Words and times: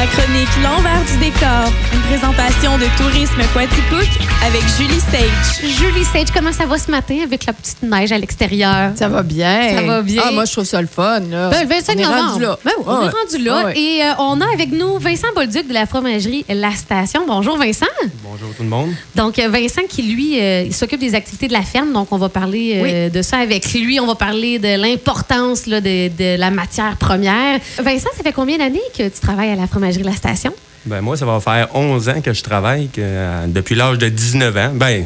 La 0.00 0.06
chronique 0.06 0.48
L'envers 0.62 1.04
du 1.04 1.18
décor. 1.18 1.70
Une 1.92 2.00
présentation 2.00 2.78
de 2.78 2.86
Tourisme 2.96 3.42
Quaticook 3.52 4.08
avec 4.46 4.62
Julie 4.78 4.98
Sage. 4.98 5.60
Julie 5.62 6.04
Sage, 6.06 6.28
comment 6.34 6.52
ça 6.54 6.64
va 6.64 6.78
ce 6.78 6.90
matin 6.90 7.18
avec 7.22 7.44
la 7.44 7.52
petite 7.52 7.82
neige 7.82 8.10
à 8.10 8.16
l'extérieur? 8.16 8.92
Ça 8.94 9.08
va 9.10 9.22
bien. 9.22 9.76
Ça 9.76 9.82
va 9.82 10.00
bien. 10.00 10.22
Ah, 10.24 10.30
moi, 10.32 10.46
je 10.46 10.52
trouve 10.52 10.64
ça 10.64 10.80
le 10.80 10.86
fun. 10.86 11.20
Là. 11.30 11.50
Ben, 11.50 11.64
le 11.64 11.68
25 11.68 11.92
on 11.96 11.98
est 11.98 12.02
novembre. 12.02 12.22
rendu 12.30 12.42
là. 12.42 12.58
Ben 12.64 12.70
oui, 12.78 12.84
on 12.86 13.02
est 13.02 13.10
rendu 13.10 13.44
là. 13.44 13.64
Ouais. 13.66 13.78
Et 13.78 14.02
euh, 14.02 14.12
on 14.20 14.40
a 14.40 14.46
avec 14.54 14.72
nous 14.72 14.96
Vincent 14.98 15.28
Bolduc 15.34 15.68
de 15.68 15.74
la 15.74 15.84
fromagerie 15.84 16.46
La 16.48 16.70
Station. 16.70 17.24
Bonjour 17.26 17.58
Vincent. 17.58 17.84
Bonjour 18.24 18.54
tout 18.56 18.62
le 18.62 18.70
monde. 18.70 18.92
Donc 19.16 19.38
euh, 19.38 19.48
Vincent 19.50 19.82
qui 19.86 20.02
lui 20.04 20.40
euh, 20.40 20.62
il 20.64 20.74
s'occupe 20.74 21.00
des 21.00 21.14
activités 21.14 21.46
de 21.48 21.52
la 21.52 21.62
ferme. 21.62 21.92
Donc 21.92 22.08
on 22.10 22.16
va 22.16 22.30
parler 22.30 22.72
euh, 22.82 23.08
de 23.10 23.20
ça 23.20 23.36
avec 23.36 23.70
lui. 23.74 24.00
On 24.00 24.06
va 24.06 24.14
parler 24.14 24.58
de 24.58 24.80
l'importance 24.80 25.66
là, 25.66 25.82
de, 25.82 26.08
de 26.08 26.38
la 26.40 26.50
matière 26.50 26.96
première. 26.96 27.60
Vincent, 27.82 28.08
ça 28.16 28.22
fait 28.22 28.32
combien 28.32 28.56
d'années 28.56 28.80
que 28.96 29.02
tu 29.02 29.20
travailles 29.20 29.50
à 29.50 29.56
la 29.56 29.66
fromagerie? 29.66 29.89
La 29.98 30.12
Station? 30.14 30.52
Ben 30.86 31.00
moi, 31.00 31.16
ça 31.16 31.26
va 31.26 31.40
faire 31.40 31.68
11 31.74 32.08
ans 32.08 32.20
que 32.22 32.32
je 32.32 32.42
travaille, 32.42 32.88
que, 32.88 33.00
euh, 33.02 33.46
depuis 33.48 33.74
l'âge 33.74 33.98
de 33.98 34.08
19 34.08 34.56
ans. 34.56 34.70
Ben, 34.74 35.04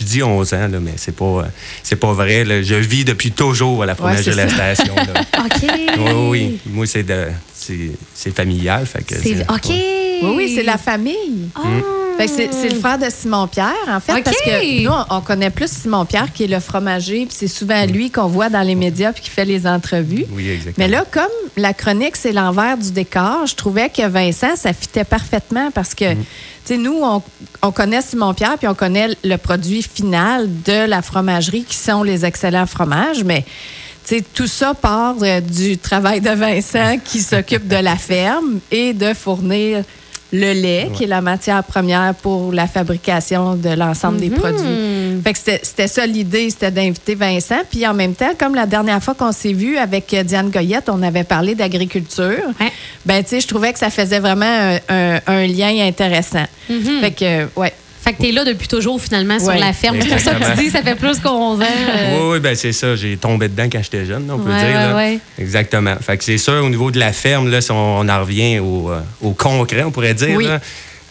je 0.00 0.04
dis 0.04 0.22
11 0.22 0.54
ans, 0.54 0.68
là, 0.68 0.78
mais 0.80 0.92
c'est 0.96 1.14
pas, 1.14 1.24
euh, 1.24 1.42
c'est 1.82 1.96
pas 1.96 2.12
vrai. 2.12 2.44
là. 2.44 2.62
Je 2.62 2.74
vis 2.74 3.04
depuis 3.04 3.30
toujours 3.32 3.82
à 3.82 3.86
la 3.86 3.94
fromagerie 3.94 4.24
c'est 4.24 4.30
de 4.32 4.36
la 4.36 4.48
ça. 4.48 4.74
station. 4.74 4.94
là. 4.94 5.20
OK. 5.44 5.70
oui, 5.98 6.12
oui. 6.30 6.60
Moi, 6.66 6.86
c'est, 6.86 7.02
de, 7.02 7.26
c'est, 7.54 7.92
c'est 8.14 8.34
familial. 8.34 8.86
Fait 8.86 9.02
que 9.02 9.14
C'est- 9.16 9.36
c'est- 9.36 9.50
OK. 9.50 9.68
Oui, 9.68 10.34
oui, 10.36 10.52
c'est 10.54 10.62
la 10.62 10.78
famille. 10.78 11.48
Ah. 11.56 11.60
Que 11.62 12.11
c'est, 12.28 12.52
c'est 12.52 12.68
le 12.68 12.78
frère 12.78 12.98
de 12.98 13.06
Simon-Pierre, 13.10 13.72
en 13.88 14.00
fait, 14.00 14.22
parce 14.22 14.36
que 14.36 14.82
nous, 14.82 14.90
on, 14.90 15.16
on 15.16 15.20
connaît 15.20 15.50
plus 15.50 15.70
Simon-Pierre 15.70 16.32
qui 16.32 16.44
est 16.44 16.48
le 16.48 16.60
fromager, 16.60 17.26
puis 17.26 17.34
c'est 17.38 17.48
souvent 17.48 17.84
lui 17.86 18.10
qu'on 18.10 18.26
voit 18.26 18.48
dans 18.48 18.62
les 18.62 18.74
médias 18.74 19.12
puis 19.12 19.22
qui 19.22 19.30
fait 19.30 19.44
les 19.44 19.66
entrevues. 19.66 20.26
Oui, 20.32 20.48
exactement. 20.48 20.74
Mais 20.78 20.88
là, 20.88 21.04
comme 21.10 21.22
la 21.56 21.72
chronique, 21.74 22.16
c'est 22.16 22.32
l'envers 22.32 22.76
du 22.76 22.92
décor, 22.92 23.46
je 23.46 23.54
trouvais 23.54 23.88
que 23.88 24.06
Vincent, 24.06 24.56
ça 24.56 24.72
fitait 24.72 25.04
parfaitement 25.04 25.70
parce 25.70 25.94
que, 25.94 26.12
tu 26.14 26.18
sais, 26.64 26.76
nous, 26.76 26.98
on, 27.02 27.22
on 27.62 27.72
connaît 27.72 28.02
Simon-Pierre 28.02 28.58
puis 28.58 28.68
on 28.68 28.74
connaît 28.74 29.08
le 29.24 29.36
produit 29.36 29.82
final 29.82 30.48
de 30.64 30.86
la 30.86 31.02
fromagerie 31.02 31.64
qui 31.64 31.76
sont 31.76 32.02
les 32.02 32.24
excellents 32.24 32.66
fromages, 32.66 33.24
mais. 33.24 33.44
tu 34.06 34.16
sais, 34.16 34.24
tout 34.34 34.48
ça 34.48 34.74
part 34.74 35.14
euh, 35.22 35.40
du 35.40 35.78
travail 35.78 36.20
de 36.20 36.30
Vincent 36.30 36.98
qui 37.04 37.20
s'occupe 37.20 37.68
de 37.68 37.76
la 37.76 37.96
ferme 37.96 38.58
et 38.70 38.92
de 38.94 39.14
fournir 39.14 39.84
le 40.32 40.52
lait, 40.52 40.88
qui 40.94 41.04
est 41.04 41.08
la 41.08 41.20
matière 41.20 41.62
première 41.62 42.14
pour 42.14 42.52
la 42.52 42.66
fabrication 42.66 43.54
de 43.54 43.68
l'ensemble 43.70 44.18
des 44.18 44.30
produits. 44.30 45.20
Fait 45.22 45.32
que 45.34 45.38
c'était- 45.62 45.86
ça 45.88 46.06
l'idée, 46.06 46.48
c'était 46.50 46.70
d'inviter 46.70 47.14
Vincent. 47.14 47.60
Puis 47.70 47.86
en 47.86 47.94
même 47.94 48.14
temps, 48.14 48.32
comme 48.38 48.54
la 48.54 48.66
dernière 48.66 49.02
fois 49.02 49.14
qu'on 49.14 49.30
s'est 49.32 49.52
vu 49.52 49.76
avec 49.76 50.14
Diane 50.24 50.50
Goyette, 50.50 50.88
on 50.88 51.02
avait 51.02 51.24
parlé 51.24 51.54
d'agriculture. 51.54 52.42
Ben, 53.04 53.22
tu 53.22 53.30
sais, 53.30 53.40
je 53.40 53.46
trouvais 53.46 53.72
que 53.72 53.78
ça 53.78 53.90
faisait 53.90 54.20
vraiment 54.20 54.46
un, 54.46 54.78
un- 54.88 55.20
un 55.26 55.46
lien 55.46 55.86
intéressant. 55.86 56.46
Fait 57.00 57.10
que, 57.10 57.24
euh, 57.24 57.46
ouais. 57.56 57.72
Fait 58.04 58.12
que 58.14 58.20
t'es 58.22 58.32
là 58.32 58.44
depuis 58.44 58.66
toujours, 58.66 59.00
finalement, 59.00 59.38
sur 59.38 59.48
Ouais. 59.48 59.58
la 59.60 59.72
ferme. 59.72 59.96
C'est 60.00 60.08
ça 60.08 60.16
que 60.16 60.20
tu 60.22 60.28
Exactement. 60.28 60.56
dis, 60.62 60.70
ça 60.70 60.82
fait 60.82 60.94
plus 60.96 61.18
qu'onze 61.20 61.60
ans. 61.60 61.64
euh, 61.64 62.18
Oui, 62.20 62.28
oui, 62.32 62.40
ben 62.40 62.54
c'est 62.56 62.72
ça. 62.72 62.96
J'ai 62.96 63.16
tombé 63.16 63.48
dedans 63.48 63.68
quand 63.70 63.80
j'étais 63.82 64.04
jeune, 64.04 64.28
on 64.30 64.38
peut 64.38 64.50
Ouais, 64.50 64.58
dire. 64.58 64.66
ouais, 64.66 64.74
là. 64.74 64.96
ouais. 64.96 65.18
Exactement. 65.38 65.94
Fait 66.00 66.16
que 66.18 66.24
c'est 66.24 66.38
sûr, 66.38 66.64
au 66.64 66.68
niveau 66.68 66.90
de 66.90 66.98
la 66.98 67.12
ferme, 67.12 67.48
là, 67.50 67.60
si 67.60 67.70
on, 67.70 68.00
on 68.00 68.08
en 68.08 68.20
revient 68.20 68.58
au, 68.58 68.90
euh, 68.90 69.00
au 69.20 69.30
concret, 69.32 69.84
on 69.84 69.92
pourrait 69.92 70.14
dire, 70.14 70.36
Oui. 70.36 70.46
là, 70.46 70.60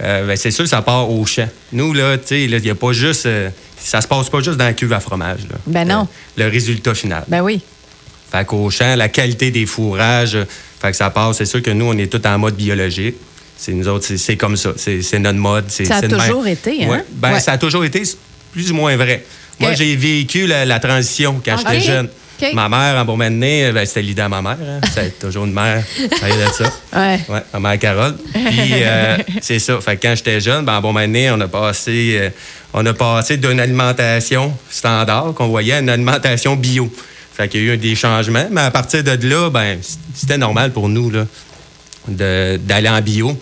euh, 0.04 0.28
ben, 0.28 0.36
c'est 0.36 0.52
sûr, 0.52 0.68
ça 0.68 0.82
part 0.82 1.10
au 1.10 1.26
champ. 1.26 1.48
Nous, 1.72 1.94
là, 1.94 2.18
tu 2.18 2.28
sais, 2.28 2.48
là, 2.48 2.58
il 2.58 2.64
n'y 2.64 2.70
a 2.70 2.76
pas 2.76 2.92
juste. 2.92 3.26
euh, 3.26 3.50
ça 3.80 4.02
se 4.02 4.08
passe 4.08 4.30
pas 4.30 4.40
juste 4.42 4.58
dans 4.58 4.66
la 4.66 4.74
cuve 4.74 4.94
à 4.94 5.00
fromage. 5.00 5.40
Là. 5.50 5.56
Ben 5.68 5.88
non. 5.88 6.08
Le, 6.38 6.44
le 6.44 6.50
résultat 6.52 6.94
final. 6.94 7.24
Ben 7.28 7.42
oui. 7.42 7.62
Fait 8.32 8.46
qu'au 8.46 8.70
champ, 8.70 8.96
la 8.96 9.10
qualité 9.10 9.50
des 9.50 9.66
fourrages, 9.66 10.36
euh, 10.36 10.46
fait 10.82 10.92
que 10.92 10.98
ça 10.98 11.10
passe. 11.10 11.38
C'est 11.38 11.46
sûr 11.46 11.62
que 11.64 11.72
nous, 11.72 11.86
on 11.86 11.98
est 11.98 12.08
tous 12.12 12.26
en 12.28 12.38
mode 12.38 12.56
biologique. 12.56 13.16
C'est 13.64 13.74
nous 13.74 13.88
autres, 13.88 14.08
c'est- 14.16 14.38
comme 14.38 14.58
ça. 14.58 14.72
C'est 14.76 15.20
notre 15.20 15.38
mode. 15.38 15.66
c'est- 15.68 15.86
Ça 15.86 15.98
a 15.98 16.02
même. 16.02 16.10
toujours 16.12 16.48
été, 16.48 16.84
hein? 16.84 16.88
Ouais. 16.90 17.06
Ben, 17.12 17.34
Ouais. 17.34 17.40
ça 17.40 17.52
a 17.52 17.58
toujours 17.60 17.86
été 17.86 18.02
plus 18.52 18.72
ou 18.72 18.74
moins 18.76 18.96
vrai. 18.98 19.24
Moi, 19.60 19.74
j'ai 19.76 19.96
vécu 19.96 20.48
la, 20.48 20.66
la 20.66 20.80
transition 20.80 21.40
quand 21.46 21.54
Ok. 21.54 21.60
j'étais 21.68 21.82
jeune. 21.82 22.10
Ma 22.56 22.68
mère, 22.68 23.00
en 23.00 23.06
bon 23.06 23.16
moment 23.18 23.30
donné, 23.30 23.72
ben, 23.72 23.86
c'était 23.86 24.02
l'idée 24.02 24.24
à 24.24 24.30
ma 24.30 24.42
mère. 24.42 24.58
Hein. 24.60 24.80
C'est 24.96 25.20
toujours 25.20 25.46
une 25.46 25.54
mère. 25.54 25.84
Ça 26.20 26.28
y 26.28 26.32
est 26.32 26.38
de 26.44 26.52
ça. 26.52 26.74
Ouais. 27.00 27.20
Ouais, 27.30 27.42
ma 27.54 27.60
mère 27.60 27.78
Carole. 27.78 28.16
Puis 28.34 28.72
euh, 28.82 29.18
c'est 29.42 29.60
ça. 29.60 29.80
Fait 29.80 29.96
que 29.96 30.08
quand 30.08 30.16
j'étais 30.16 30.42
jeune, 30.42 30.66
ben, 30.66 30.78
en 30.78 30.82
bon 30.82 30.88
moment 30.92 31.06
donné, 31.06 31.30
on 31.30 31.40
a 31.40 31.48
passé, 31.48 32.18
euh, 32.20 32.30
on 32.74 32.84
a 32.88 32.94
passé 32.96 33.38
d'une 33.38 33.60
alimentation 33.60 34.52
standard 34.72 35.34
qu'on 35.36 35.50
voyait 35.50 35.74
à 35.74 35.80
une 35.82 35.90
alimentation 35.90 36.56
bio. 36.56 36.92
Fait 37.38 37.48
qu'il 37.48 37.64
y 37.64 37.70
a 37.70 37.74
eu 37.76 37.78
des 37.78 37.94
changements, 37.94 38.48
mais 38.50 38.62
à 38.62 38.72
partir 38.72 39.04
de 39.04 39.12
là, 39.30 39.52
ben, 39.52 39.78
c'était 40.16 40.40
normal 40.40 40.72
pour 40.72 40.90
nous 40.90 41.12
là, 41.12 41.28
d'aller 42.08 42.90
en 42.90 43.02
bio. 43.02 43.38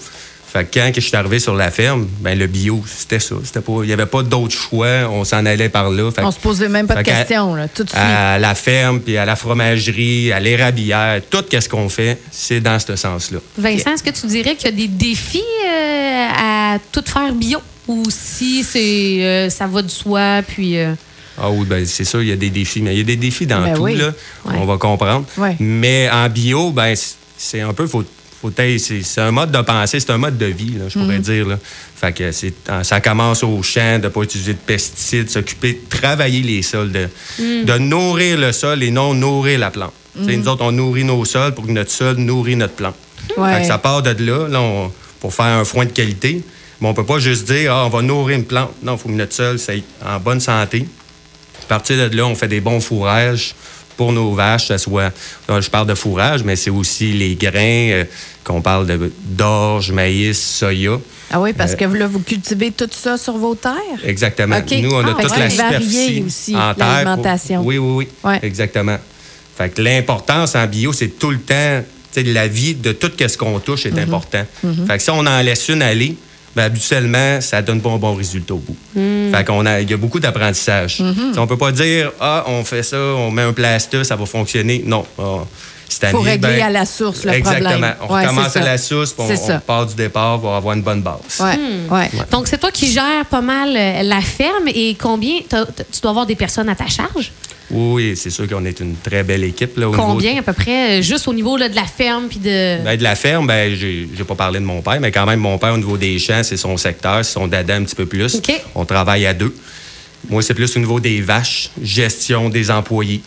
Fait 0.51 0.65
que 0.65 0.79
quand 0.79 0.91
que 0.91 0.99
je 0.99 1.05
suis 1.05 1.15
arrivé 1.15 1.37
sur 1.37 1.53
la 1.53 1.69
ferme, 1.69 2.07
ben, 2.21 2.35
le 2.37 2.47
bio, 2.47 2.83
c'était 2.87 3.19
ça. 3.19 3.35
C'était 3.43 3.61
pas, 3.61 3.73
il 3.83 3.85
n'y 3.87 3.93
avait 3.93 4.07
pas 4.07 4.23
d'autre 4.23 4.55
choix. 4.55 5.07
On 5.11 5.23
s'en 5.23 5.45
allait 5.45 5.69
par 5.69 5.91
là. 5.91 6.09
Fait 6.09 6.23
On 6.23 6.31
se 6.31 6.39
posait 6.39 6.67
même 6.69 6.87
pas 6.87 6.95
de 6.95 7.01
questions, 7.03 7.53
là, 7.53 7.67
tout 7.67 7.83
de 7.83 7.89
suite. 7.89 8.01
À 8.01 8.39
la 8.39 8.55
ferme, 8.55 8.99
puis 8.99 9.15
à 9.15 9.25
la 9.25 9.35
fromagerie, 9.35 10.31
à 10.31 10.39
l'érablière, 10.39 11.21
tout 11.29 11.45
ce 11.51 11.69
qu'on 11.69 11.87
fait, 11.87 12.19
c'est 12.31 12.61
dans 12.61 12.79
ce 12.79 12.95
sens-là. 12.95 13.37
Vincent, 13.59 13.93
est-ce 13.93 14.01
que 14.01 14.09
tu 14.09 14.25
dirais 14.25 14.55
qu'il 14.55 14.71
y 14.71 14.73
a 14.73 14.75
des 14.75 14.87
défis 14.87 15.43
euh, 15.67 16.27
à 16.35 16.77
tout 16.91 17.03
faire 17.05 17.31
bio? 17.33 17.59
Ou 17.87 18.05
si 18.09 18.63
c'est 18.63 19.23
euh, 19.23 19.49
ça 19.51 19.67
va 19.67 19.83
de 19.83 19.87
soi, 19.89 20.41
puis... 20.47 20.79
euh, 20.79 20.93
Ah 21.39 21.51
oui, 21.51 21.63
ben, 21.67 21.85
c'est 21.85 22.05
sûr, 22.05 22.23
il 22.23 22.29
y 22.29 22.31
a 22.31 22.35
des 22.35 22.49
défis, 22.49 22.81
mais 22.81 22.95
il 22.95 22.97
y 22.97 23.01
a 23.01 23.03
des 23.03 23.17
défis 23.17 23.45
dans 23.45 23.61
Ben 23.61 23.75
tout, 23.75 23.83
oui. 23.83 23.97
là. 23.97 24.07
Ouais. 24.45 24.55
On 24.57 24.65
va 24.65 24.77
comprendre. 24.77 25.25
Ouais. 25.37 25.55
Mais 25.59 26.09
en 26.11 26.27
bio, 26.27 26.71
ben, 26.71 26.95
c'est 27.37 27.61
un 27.61 27.73
peu, 27.73 27.85
faut, 27.85 28.03
c'est 28.55 29.01
c'est 29.03 29.21
un 29.21 29.31
mode 29.31 29.51
de 29.51 29.61
pensée, 29.61 29.99
c'est 29.99 30.11
un 30.11 30.17
mode 30.17 30.37
de 30.37 30.45
vie, 30.45 30.73
là, 30.77 30.85
je 30.87 30.97
pourrais 30.99 31.17
Mhm. 31.17 31.23
dire. 31.23 31.47
Là. 31.47 31.59
Fait 31.95 32.13
que 32.13 32.31
ça 32.83 33.01
commence 33.01 33.43
au 33.43 33.61
champ, 33.61 33.97
de 33.99 34.03
ne 34.05 34.09
pas 34.09 34.21
utiliser 34.21 34.53
de 34.53 34.59
pesticides, 34.59 35.29
s'occuper 35.29 35.73
de 35.73 35.97
travailler 35.97 36.41
les 36.41 36.61
sols, 36.61 36.91
de, 36.91 37.09
Mhm. 37.39 37.65
de 37.65 37.77
nourrir 37.77 38.37
le 38.37 38.51
sol 38.51 38.81
et 38.83 38.91
non 38.91 39.13
nourrir 39.13 39.59
la 39.59 39.71
plante. 39.71 39.93
Sais, 40.25 40.35
Nous 40.37 40.47
autres, 40.47 40.63
on 40.65 40.71
nourrit 40.71 41.03
nos 41.03 41.23
sols 41.25 41.53
pour 41.53 41.65
que 41.65 41.71
notre 41.71 41.91
sol 41.91 42.17
nourrit 42.17 42.55
notre 42.55 42.73
plante. 42.73 42.95
Ouais. 43.37 43.53
Fait 43.55 43.61
que 43.61 43.67
ça 43.67 43.77
part 43.77 44.01
de 44.01 44.11
là, 44.25 44.47
là, 44.47 44.59
on- 44.61 44.91
pour 45.19 45.33
faire 45.33 45.45
un 45.45 45.65
foin 45.65 45.85
de 45.85 45.91
qualité. 45.91 46.41
Mais 46.81 46.87
on 46.87 46.93
peut 46.93 47.05
pas 47.05 47.19
juste 47.19 47.45
dire, 47.45 47.73
ah, 47.73 47.85
on 47.85 47.89
va 47.89 48.01
nourrir 48.01 48.37
une 48.37 48.45
plante. 48.45 48.71
Non, 48.83 48.95
il 48.95 48.99
faut 48.99 49.09
que 49.09 49.13
notre 49.13 49.33
sol 49.33 49.59
soit 49.59 49.75
en 50.05 50.17
bonne 50.19 50.39
santé. 50.39 50.85
À 51.63 51.65
partir 51.67 51.97
de 52.09 52.15
là, 52.15 52.25
on 52.25 52.35
fait 52.35 52.47
des 52.47 52.61
bons 52.61 52.79
fourrages 52.79 53.53
pour 53.99 54.13
nos 54.13 54.31
vaches. 54.33 54.67
Ça 54.69 54.77
soit, 54.77 55.11
là, 55.49 55.59
je 55.59 55.69
parle 55.69 55.87
de 55.87 55.93
fourrage, 55.93 56.41
mais 56.45 56.55
c'est 56.55 56.69
aussi 56.69 57.11
les 57.11 57.35
grains, 57.35 57.89
euh, 57.91 58.03
qu'on 58.45 58.61
parle 58.61 58.87
de- 58.87 59.11
d'orge, 59.25 59.91
maïs, 59.91 60.39
soya. 60.41 60.97
Ah 61.29 61.41
oui, 61.41 61.51
parce 61.51 61.73
Euh, 61.73 61.75
que 61.75 61.83
là, 61.83 62.07
vous 62.07 62.21
cultivez 62.21 62.71
tout 62.71 62.87
ça 62.89 63.17
sur 63.17 63.37
vos 63.37 63.55
terres? 63.55 63.99
Exactement. 64.05 64.57
OK. 64.57 64.71
Nous, 64.81 64.89
on 64.89 65.03
a 65.05 65.15
Ah, 65.17 65.21
toute 65.21 65.31
ouais. 65.31 65.39
la 65.39 65.49
superficie 65.49 66.23
aussi, 66.25 66.55
en 66.55 66.73
terre. 66.73 66.75
pour- 66.75 66.85
l'alimentation. 66.85 67.61
Oui, 67.65 67.77
oui, 67.77 67.93
oui. 67.97 68.07
Ouais. 68.23 68.39
Exactement. 68.41 68.97
Fait 69.57 69.69
que 69.69 69.81
l'importance 69.81 70.55
en 70.55 70.65
bio, 70.65 70.93
c'est 70.93 71.09
tout 71.19 71.31
le 71.31 71.39
temps, 71.39 71.81
tu 72.13 72.23
sais, 72.23 72.23
la 72.23 72.47
vie 72.47 72.75
de 72.75 72.93
tout 72.93 73.11
ce 73.19 73.37
qu'on 73.37 73.59
touche 73.59 73.83
Mm-hmm. 73.85 73.97
est 73.97 74.01
important. 74.01 74.45
Fait 74.87 74.97
que 74.97 75.03
si 75.03 75.09
on 75.09 75.25
en 75.27 75.41
laisse 75.41 75.67
une 75.67 75.81
aller, 75.81 76.15
ben, 76.55 76.63
habituellement, 76.63 77.41
ça 77.41 77.61
donne 77.61 77.81
pas 77.81 77.89
un 77.89 77.97
bon 77.97 78.15
résultat 78.15 78.53
au 78.53 78.57
bout. 78.57 78.75
Mm. 78.95 79.33
Fait 79.33 79.45
qu'on 79.45 79.65
a, 79.65 79.81
il 79.81 79.89
y 79.89 79.93
a 79.93 79.97
beaucoup 79.97 80.19
d'apprentissage. 80.19 80.99
Mm-hmm. 80.99 81.37
On 81.39 81.47
peut 81.47 81.57
pas 81.57 81.71
dire, 81.71 82.11
ah, 82.19 82.43
on 82.47 82.63
fait 82.63 82.83
ça, 82.83 82.97
on 82.97 83.31
met 83.31 83.43
un 83.43 83.53
plaster, 83.53 84.03
ça 84.03 84.15
va 84.15 84.25
fonctionner. 84.25 84.83
Non. 84.85 85.05
Ah, 85.17 85.43
cette 85.87 86.11
Faut 86.11 86.19
année, 86.19 86.31
régler 86.31 86.57
ben, 86.57 86.65
à 86.67 86.69
la 86.69 86.85
source 86.85 87.23
le 87.23 87.33
Exactement. 87.33 87.69
problème. 87.69 87.95
On 88.01 88.13
Ouais, 88.13 88.21
recommence 88.21 88.55
à 88.55 88.59
la 88.61 88.77
source, 88.77 89.11
puis 89.13 89.25
on, 89.27 89.51
on 89.53 89.59
part 89.59 89.85
du 89.87 89.95
départ 89.95 90.39
pour 90.39 90.53
avoir 90.53 90.75
une 90.75 90.83
bonne 90.83 91.01
base. 91.01 91.17
Ouais, 91.39 91.57
ouais. 91.89 92.11
Donc, 92.29 92.47
c'est 92.47 92.59
toi 92.59 92.71
qui 92.71 92.91
gères 92.91 93.25
pas 93.29 93.41
mal 93.41 93.75
euh, 93.75 94.03
la 94.03 94.21
ferme 94.21 94.67
et 94.67 94.95
combien... 94.99 95.39
tu 95.39 96.01
dois 96.01 96.11
avoir 96.11 96.27
des 96.27 96.35
personnes 96.35 96.69
à 96.69 96.75
ta 96.75 96.85
charge? 96.87 97.31
Oui, 97.71 98.15
c'est 98.15 98.29
sûr 98.29 98.47
qu'on 98.47 98.65
est 98.65 98.79
une 98.79 98.95
très 98.95 99.23
belle 99.23 99.43
équipe. 99.43 99.77
Là, 99.77 99.89
au 99.89 99.91
Combien 99.91 100.39
à 100.39 100.41
peu 100.41 100.53
près, 100.53 100.99
euh, 100.99 101.01
juste 101.01 101.27
au 101.27 101.33
niveau 101.33 101.55
là, 101.55 101.69
de 101.69 101.75
la 101.75 101.85
ferme 101.85 102.27
puis 102.27 102.39
de... 102.39 102.83
Ben, 102.83 102.97
de 102.97 103.03
la 103.03 103.15
ferme, 103.15 103.47
ben, 103.47 103.75
j'ai 103.75 104.23
pas 104.27 104.35
parlé 104.35 104.59
de 104.59 104.65
mon 104.65 104.81
père, 104.81 104.99
mais 104.99 105.11
quand 105.11 105.25
même, 105.25 105.39
mon 105.39 105.57
père, 105.57 105.73
au 105.73 105.77
niveau 105.77 105.97
des 105.97 106.17
champs, 106.17 106.41
c'est 106.43 106.57
son 106.57 106.77
secteur, 106.77 107.23
c'est 107.23 107.33
son 107.33 107.47
dada 107.47 107.75
un 107.75 107.83
petit 107.83 107.95
peu 107.95 108.05
plus. 108.05 108.35
OK. 108.35 108.51
On 108.75 108.85
travaille 108.85 109.25
à 109.25 109.33
deux. 109.33 109.53
Moi, 110.29 110.41
c'est 110.41 110.53
plus 110.53 110.75
au 110.75 110.79
niveau 110.79 110.99
des 110.99 111.21
vaches, 111.21 111.69
gestion 111.81 112.49
des 112.49 112.71
employés. 112.71 113.21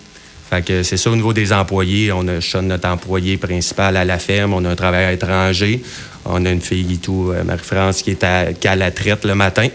Fait 0.51 0.63
que 0.63 0.83
c'est 0.83 0.99
ça, 0.99 1.11
au 1.11 1.17
niveau 1.17 1.33
des 1.33 1.53
employés, 1.53 2.13
on 2.13 2.29
a 2.29 2.41
Sean, 2.41 2.63
notre 2.63 2.89
employé 2.89 3.39
principal 3.39 3.97
à 3.97 4.05
la 4.05 4.19
ferme, 4.19 4.53
on 4.53 4.65
a 4.65 4.71
un 4.71 4.77
travailleur 4.77 5.11
étranger, 5.11 5.83
on 6.27 6.45
a 6.45 6.51
une 6.51 6.61
fille 6.61 6.93
et 6.93 6.99
tout, 6.99 7.33
euh, 7.33 7.43
Marie-France, 7.43 8.03
qui 8.03 8.11
est 8.11 8.23
à, 8.23 8.53
qui 8.53 8.67
est 8.67 8.71
à 8.71 8.77
la 8.77 8.91
traite 8.91 9.25
le 9.25 9.35
matin. 9.35 9.69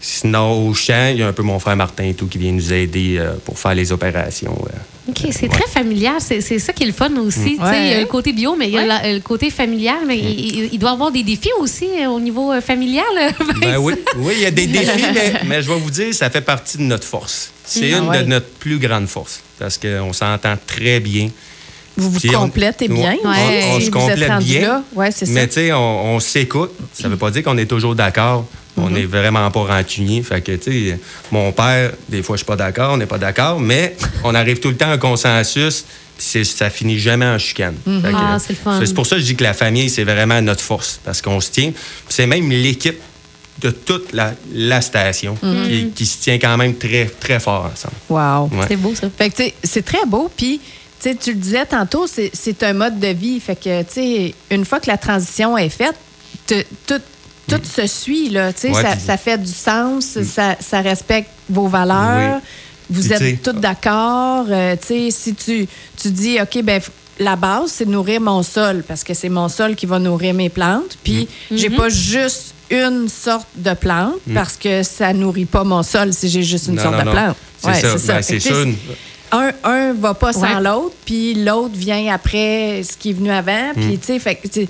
Sinon, 0.00 0.68
au 0.68 0.74
champ, 0.74 1.08
il 1.10 1.18
y 1.18 1.22
a 1.24 1.26
un 1.28 1.32
peu 1.32 1.42
mon 1.42 1.58
frère 1.58 1.74
Martin 1.74 2.04
et 2.04 2.14
tout 2.14 2.26
qui 2.28 2.38
vient 2.38 2.52
nous 2.52 2.72
aider 2.72 3.16
euh, 3.18 3.32
pour 3.44 3.58
faire 3.58 3.74
les 3.74 3.90
opérations. 3.90 4.56
euh. 4.66 5.10
OK, 5.10 5.26
c'est 5.32 5.48
très 5.48 5.66
familial. 5.66 6.14
C'est 6.20 6.40
c'est 6.40 6.58
ça 6.60 6.72
qui 6.72 6.84
est 6.84 6.86
le 6.86 6.92
fun 6.92 7.10
aussi. 7.16 7.56
Tu 7.58 7.64
sais, 7.66 7.82
Il 7.86 7.90
y 7.90 7.94
a 7.94 8.00
le 8.00 8.06
côté 8.06 8.32
bio, 8.32 8.54
mais 8.56 8.68
il 8.68 8.74
y 8.74 8.78
a 8.78 8.86
la- 8.86 9.12
le 9.12 9.18
côté 9.20 9.50
familial. 9.50 9.96
Mais 10.06 10.16
il, 10.18 10.56
il- 10.56 10.68
il 10.74 10.78
doit 10.78 10.90
y 10.90 10.92
avoir 10.92 11.10
des 11.10 11.24
défis 11.24 11.50
aussi 11.58 11.88
euh, 12.00 12.06
au 12.08 12.20
niveau 12.20 12.52
euh, 12.52 12.60
familial. 12.60 13.04
Ben 13.60 13.78
oui, 13.78 13.94
oui, 14.18 14.34
il 14.36 14.42
y 14.42 14.46
a 14.46 14.50
des 14.52 14.66
défis, 14.68 15.04
mais, 15.12 15.32
mais 15.46 15.62
je 15.62 15.68
vais 15.68 15.78
vous 15.78 15.90
dire, 15.90 16.14
ça 16.14 16.30
fait 16.30 16.42
partie 16.42 16.78
de 16.78 16.82
notre 16.84 17.06
force. 17.06 17.50
C'est 17.64 17.92
Ah 17.92 17.98
une 17.98 18.08
ouais. 18.08 18.22
de 18.22 18.28
notre 18.28 18.46
plus 18.46 18.78
grandes 18.78 19.08
forces 19.08 19.40
parce 19.58 19.78
qu'on 19.78 20.12
s'entend 20.12 20.54
très 20.66 21.00
bien. 21.00 21.28
Vous 21.96 22.10
vous 22.12 22.20
on- 22.28 22.42
complétez 22.42 22.86
bien. 22.86 23.16
on- 23.24 23.28
Ouais. 23.28 23.64
on, 23.72 23.80
Si 23.80 23.86
se 23.86 23.90
complète 23.90 24.38
bien. 24.44 24.60
là. 24.60 24.82
Mais 25.26 25.46
tu 25.48 25.54
sais, 25.54 25.72
on, 25.72 26.14
on 26.14 26.20
s'écoute. 26.20 26.70
Ça 26.92 27.08
veut 27.08 27.16
pas 27.16 27.32
dire 27.32 27.42
qu'on 27.42 27.58
est 27.58 27.66
toujours 27.66 27.96
d'accord. 27.96 28.46
On 28.78 28.90
n'est 28.90 29.04
vraiment 29.04 29.50
pas 29.50 29.60
rancunier. 29.64 30.22
Fait 30.22 30.40
que, 30.40 30.52
tu 30.52 30.90
sais, 30.90 30.98
mon 31.30 31.52
père, 31.52 31.92
des 32.08 32.22
fois, 32.22 32.36
je 32.36 32.38
suis 32.38 32.46
pas 32.46 32.56
d'accord, 32.56 32.92
on 32.94 32.96
n'est 32.96 33.06
pas 33.06 33.18
d'accord, 33.18 33.58
mais 33.60 33.96
on 34.24 34.34
arrive 34.34 34.60
tout 34.60 34.68
le 34.70 34.76
temps 34.76 34.88
à 34.90 34.92
un 34.94 34.98
consensus. 34.98 35.84
Puis 36.16 36.44
ça 36.44 36.68
finit 36.68 36.98
jamais 36.98 37.26
en 37.26 37.38
chicane. 37.38 37.76
Que, 37.84 37.90
Ah, 38.14 38.38
c'est 38.40 38.92
pour 38.94 39.06
ça 39.06 39.14
que 39.16 39.20
je 39.22 39.26
dis 39.26 39.36
que 39.36 39.44
la 39.44 39.54
famille, 39.54 39.88
c'est 39.88 40.02
vraiment 40.04 40.40
notre 40.42 40.62
force. 40.62 40.98
Parce 41.04 41.22
qu'on 41.22 41.40
se 41.40 41.50
tient. 41.50 41.72
C'est 42.08 42.26
même 42.26 42.50
l'équipe 42.50 42.98
de 43.60 43.70
toute 43.70 44.12
la, 44.12 44.34
la 44.52 44.80
station 44.80 45.36
Mm-hmm. 45.42 45.68
qui, 45.68 45.90
qui 45.90 46.06
se 46.06 46.22
tient 46.22 46.38
quand 46.38 46.56
même 46.56 46.76
très, 46.76 47.06
très 47.06 47.38
fort 47.40 47.70
ensemble. 47.72 47.94
Wow. 48.08 48.48
Ouais. 48.58 48.66
C'est 48.68 48.76
beau, 48.76 48.94
ça. 48.94 49.08
Fait 49.16 49.30
que, 49.30 49.42
c'est 49.62 49.84
très 49.84 50.04
beau. 50.06 50.28
Puis, 50.36 50.60
tu 51.00 51.10
le 51.30 51.34
disais 51.34 51.66
tantôt, 51.66 52.06
c'est- 52.08 52.62
un 52.64 52.72
mode 52.72 52.98
de 52.98 53.08
vie. 53.08 53.38
Fait 53.40 53.54
que, 53.56 53.82
tu 53.82 53.88
sais, 53.92 54.34
une 54.50 54.64
fois 54.64 54.80
que 54.80 54.88
la 54.88 54.96
transition 54.98 55.56
est 55.56 55.68
faite, 55.68 55.94
te- 56.48 56.64
tout, 56.86 57.00
tout 57.48 57.60
se 57.64 57.86
suit, 57.86 58.28
là. 58.30 58.52
Tu 58.52 58.60
sais, 58.60 58.70
Ouais, 58.70 58.82
ça, 59.04 59.16
fait 59.16 59.38
du 59.38 59.50
sens, 59.52 60.18
ça, 60.22 60.56
ça 60.60 60.80
respecte 60.80 61.30
vos 61.48 61.66
valeurs. 61.68 62.36
Oui. 62.36 62.40
Vous 62.90 63.02
Puis, 63.02 63.12
êtes 63.12 63.42
tous 63.42 63.52
d'accord. 63.52 64.46
Euh, 64.48 64.74
tu 64.80 64.86
sais, 64.86 65.10
si 65.10 65.34
tu, 65.34 65.66
tu 66.00 66.10
dis, 66.10 66.38
OK, 66.40 66.62
ben 66.62 66.80
la 67.18 67.36
base, 67.36 67.72
c'est 67.72 67.84
de 67.84 67.90
nourrir 67.90 68.20
mon 68.20 68.42
sol 68.42 68.84
parce 68.86 69.02
que 69.04 69.12
c'est 69.12 69.28
mon 69.28 69.48
sol 69.48 69.74
qui 69.74 69.86
va 69.86 69.98
nourrir 69.98 70.32
mes 70.34 70.48
plantes. 70.48 70.96
Puis, 71.02 71.28
Mm. 71.50 71.56
j'ai 71.56 71.70
pas 71.70 71.88
juste 71.88 72.54
une 72.70 73.08
sorte 73.08 73.48
de 73.56 73.72
plante 73.74 74.20
parce 74.32 74.56
que 74.56 74.82
ça 74.82 75.12
nourrit 75.12 75.44
pas 75.46 75.64
mon 75.64 75.82
sol 75.82 76.12
si 76.12 76.28
j'ai 76.28 76.42
juste 76.42 76.68
une 76.68 76.74
Non, 76.76 76.82
sorte 76.82 76.94
non, 76.94 77.00
de 77.00 77.04
non. 77.06 77.12
plante. 77.12 77.36
C'est 77.60 77.66
Ouais, 77.68 77.74
ça. 77.80 77.92
c'est 77.92 77.98
ça. 77.98 78.12
Ben, 78.14 78.22
Fait 78.22 78.36
que, 78.36 78.40
c'est 78.42 78.48
ça. 78.50 78.62
un, 79.32 79.50
un 79.64 79.92
va 79.94 80.14
pas 80.14 80.32
sans 80.32 80.42
Ouais. 80.42 80.60
l'autre, 80.62 80.94
puis 81.04 81.34
l'autre 81.34 81.74
vient 81.74 82.12
après 82.14 82.82
ce 82.90 82.96
qui 82.96 83.10
est 83.10 83.14
venu 83.14 83.30
avant. 83.30 83.72
Puis, 83.74 83.98
tu 83.98 84.18
sais, 84.18 84.68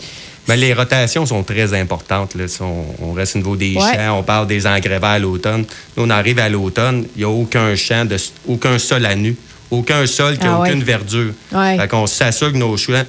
sais, 0.53 0.55
Ben, 0.55 0.61
les 0.61 0.73
rotations 0.75 1.27
sont 1.27 1.43
très 1.43 1.73
importantes. 1.79 2.35
Là. 2.35 2.49
Si 2.49 2.61
on, 2.63 2.85
on 3.03 3.13
reste 3.13 3.37
au 3.37 3.39
niveau 3.39 3.57
des 3.57 3.75
Ouais. 3.75 3.81
champs, 3.95 4.19
on 4.19 4.23
parle 4.23 4.47
des 4.47 4.67
engrais 4.67 4.99
verts 4.99 5.05
à 5.05 5.19
l'automne. 5.19 5.65
Nous, 5.97 6.05
on 6.05 6.11
arrive 6.11 6.39
à 6.39 6.49
l'automne, 6.49 7.07
il 7.17 7.19
n'y 7.19 7.25
a 7.25 7.29
aucun 7.29 7.75
champ, 7.77 8.05
de, 8.05 8.17
aucun 8.47 8.79
sol 8.79 9.05
à 9.07 9.15
nu, 9.15 9.37
aucun 9.71 10.07
sol 10.07 10.39
qui 10.39 10.45
n'a 10.45 10.55
Ah 10.57 10.61
ouais. 10.61 10.69
aucune 10.71 10.83
verdure. 10.83 11.33
Ouais. 11.53 11.77
Fait 11.79 11.89
qu'on 11.89 12.07
s'assure 12.07 12.53
que 12.53 12.57
nos 12.59 12.77
champs, 12.77 13.05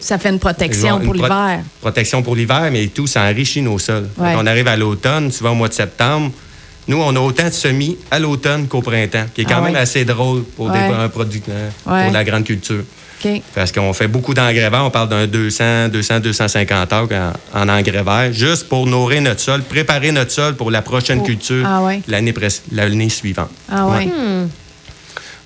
ça 0.00 0.18
fait 0.18 0.28
une 0.28 0.38
protection 0.38 0.98
Une 0.98 1.04
pour 1.06 1.14
pro- 1.14 1.22
l'hiver. 1.22 1.60
Protection 1.80 2.22
pour 2.22 2.36
l'hiver, 2.36 2.68
mais 2.72 2.86
tout, 2.88 3.06
ça 3.06 3.22
enrichit 3.22 3.62
nos 3.62 3.78
sols. 3.78 4.08
Ouais. 4.18 4.34
On 4.36 4.46
arrive 4.46 4.68
à 4.68 4.76
l'automne, 4.76 5.30
souvent 5.32 5.52
au 5.52 5.54
mois 5.54 5.68
de 5.68 5.74
septembre. 5.74 6.30
Nous, 6.88 6.96
on 7.00 7.14
a 7.14 7.20
autant 7.20 7.44
de 7.46 7.50
semis 7.52 7.96
à 8.10 8.18
l'automne 8.18 8.66
qu'au 8.66 8.82
printemps, 8.82 9.24
qui 9.34 9.42
est 9.42 9.44
quand 9.44 9.58
Ah 9.58 9.60
même 9.60 9.74
ouais. 9.74 9.78
assez 9.80 10.04
drôle 10.04 10.42
pour, 10.56 10.70
des- 10.70 10.78
un 10.78 11.08
producteur, 11.08 11.54
Ouais. 11.86 12.04
pour 12.04 12.12
la 12.12 12.24
grande 12.24 12.44
culture. 12.44 12.82
Parce 13.54 13.72
qu'on 13.72 13.92
fait 13.92 14.08
beaucoup 14.08 14.34
d'engrais 14.34 14.70
verts. 14.70 14.84
On 14.84 14.90
parle 14.90 15.08
d'un 15.08 15.26
200, 15.26 15.88
200, 15.88 16.20
250 16.20 16.92
acres 16.92 17.14
en, 17.54 17.60
en 17.62 17.68
engrais 17.68 18.02
verts, 18.02 18.32
juste 18.32 18.68
pour 18.68 18.86
nourrir 18.86 19.22
notre 19.22 19.40
sol, 19.40 19.62
préparer 19.62 20.12
notre 20.12 20.30
sol 20.30 20.54
pour 20.56 20.70
la 20.70 20.82
prochaine 20.82 21.20
Oh. 21.22 21.26
culture 21.26 21.64
Ah 21.66 21.82
ouais. 21.82 22.00
l'année 22.08 23.08
suivante. 23.08 23.50
Ah 23.70 23.86
ouais. 23.86 24.08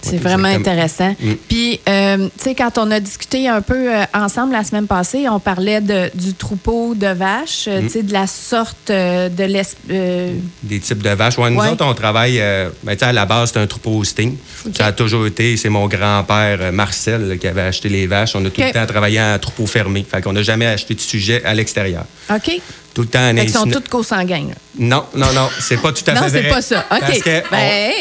C'est 0.04 0.18
vraiment 0.18 0.48
intéressant. 0.48 1.14
Mm. 1.20 1.32
Puis, 1.48 1.80
euh, 1.88 2.28
tu 2.36 2.44
sais, 2.44 2.54
quand 2.54 2.78
on 2.78 2.90
a 2.90 3.00
discuté 3.00 3.48
un 3.48 3.62
peu 3.62 3.94
euh, 3.94 4.04
ensemble 4.12 4.52
la 4.52 4.62
semaine 4.64 4.86
passée, 4.86 5.28
on 5.28 5.40
parlait 5.40 5.80
de, 5.80 6.10
du 6.14 6.34
troupeau 6.34 6.94
de 6.94 7.06
vaches, 7.06 7.66
Mm. 7.66 7.70
euh, 7.70 7.80
tu 7.82 7.88
sais, 7.88 8.02
de 8.02 8.12
la 8.12 8.26
sorte 8.26 8.88
de 8.90 9.44
l'es... 9.44 9.62
euh, 9.90 10.34
Des 10.62 10.80
types 10.80 11.02
de 11.02 11.10
vaches. 11.10 11.38
Ouais, 11.38 11.50
nous 11.50 11.60
Ouais. 11.60 11.68
autres, 11.70 11.84
on 11.86 11.94
travaille. 11.94 12.38
ben, 12.82 12.92
tu 12.92 12.98
sais, 12.98 13.04
à 13.06 13.12
la 13.12 13.26
base, 13.26 13.50
c'est 13.52 13.58
un 13.60 13.66
troupeau 13.66 14.02
Sting. 14.04 14.36
Ça 14.76 14.86
a 14.86 14.92
toujours 14.92 15.26
été. 15.26 15.56
C'est 15.56 15.68
mon 15.68 15.86
grand-père, 15.88 16.72
Marcel, 16.72 17.28
là, 17.28 17.36
qui 17.36 17.46
avait 17.46 17.62
acheté 17.62 17.88
les 17.88 18.06
vaches. 18.06 18.34
On 18.36 18.44
a 18.44 18.50
tout 18.50 18.60
OK. 18.60 18.66
le 18.66 18.72
temps 18.72 18.86
travaillé 18.86 19.20
en 19.20 19.38
troupeau 19.38 19.66
fermé. 19.66 20.04
Fait 20.10 20.20
qu'on 20.22 20.32
n'a 20.32 20.42
jamais 20.42 20.66
acheté 20.66 20.94
de 20.94 21.00
sujet 21.00 21.42
à 21.44 21.54
l'extérieur. 21.54 22.04
OK. 22.30 22.60
Tout 22.94 23.02
le 23.02 23.08
temps 23.08 23.34
qu'ils 23.34 23.50
sont 23.50 23.68
co-sanguins. 23.90 24.46
là. 24.48 24.54
Non, 24.78 25.04
non, 25.16 25.32
non. 25.34 25.48
C'est 25.60 25.82
pas 25.82 25.90
tout 25.92 26.04
à 26.06 26.14
Non, 26.14 26.22
fait 26.22 26.28
c'est 26.30 26.40
vrai. 26.42 26.48
pas 26.48 26.62
ça. 26.62 26.84
OK. 26.92 27.00
Parce 27.00 27.18
que 27.18 27.42
Ben, 27.50 27.92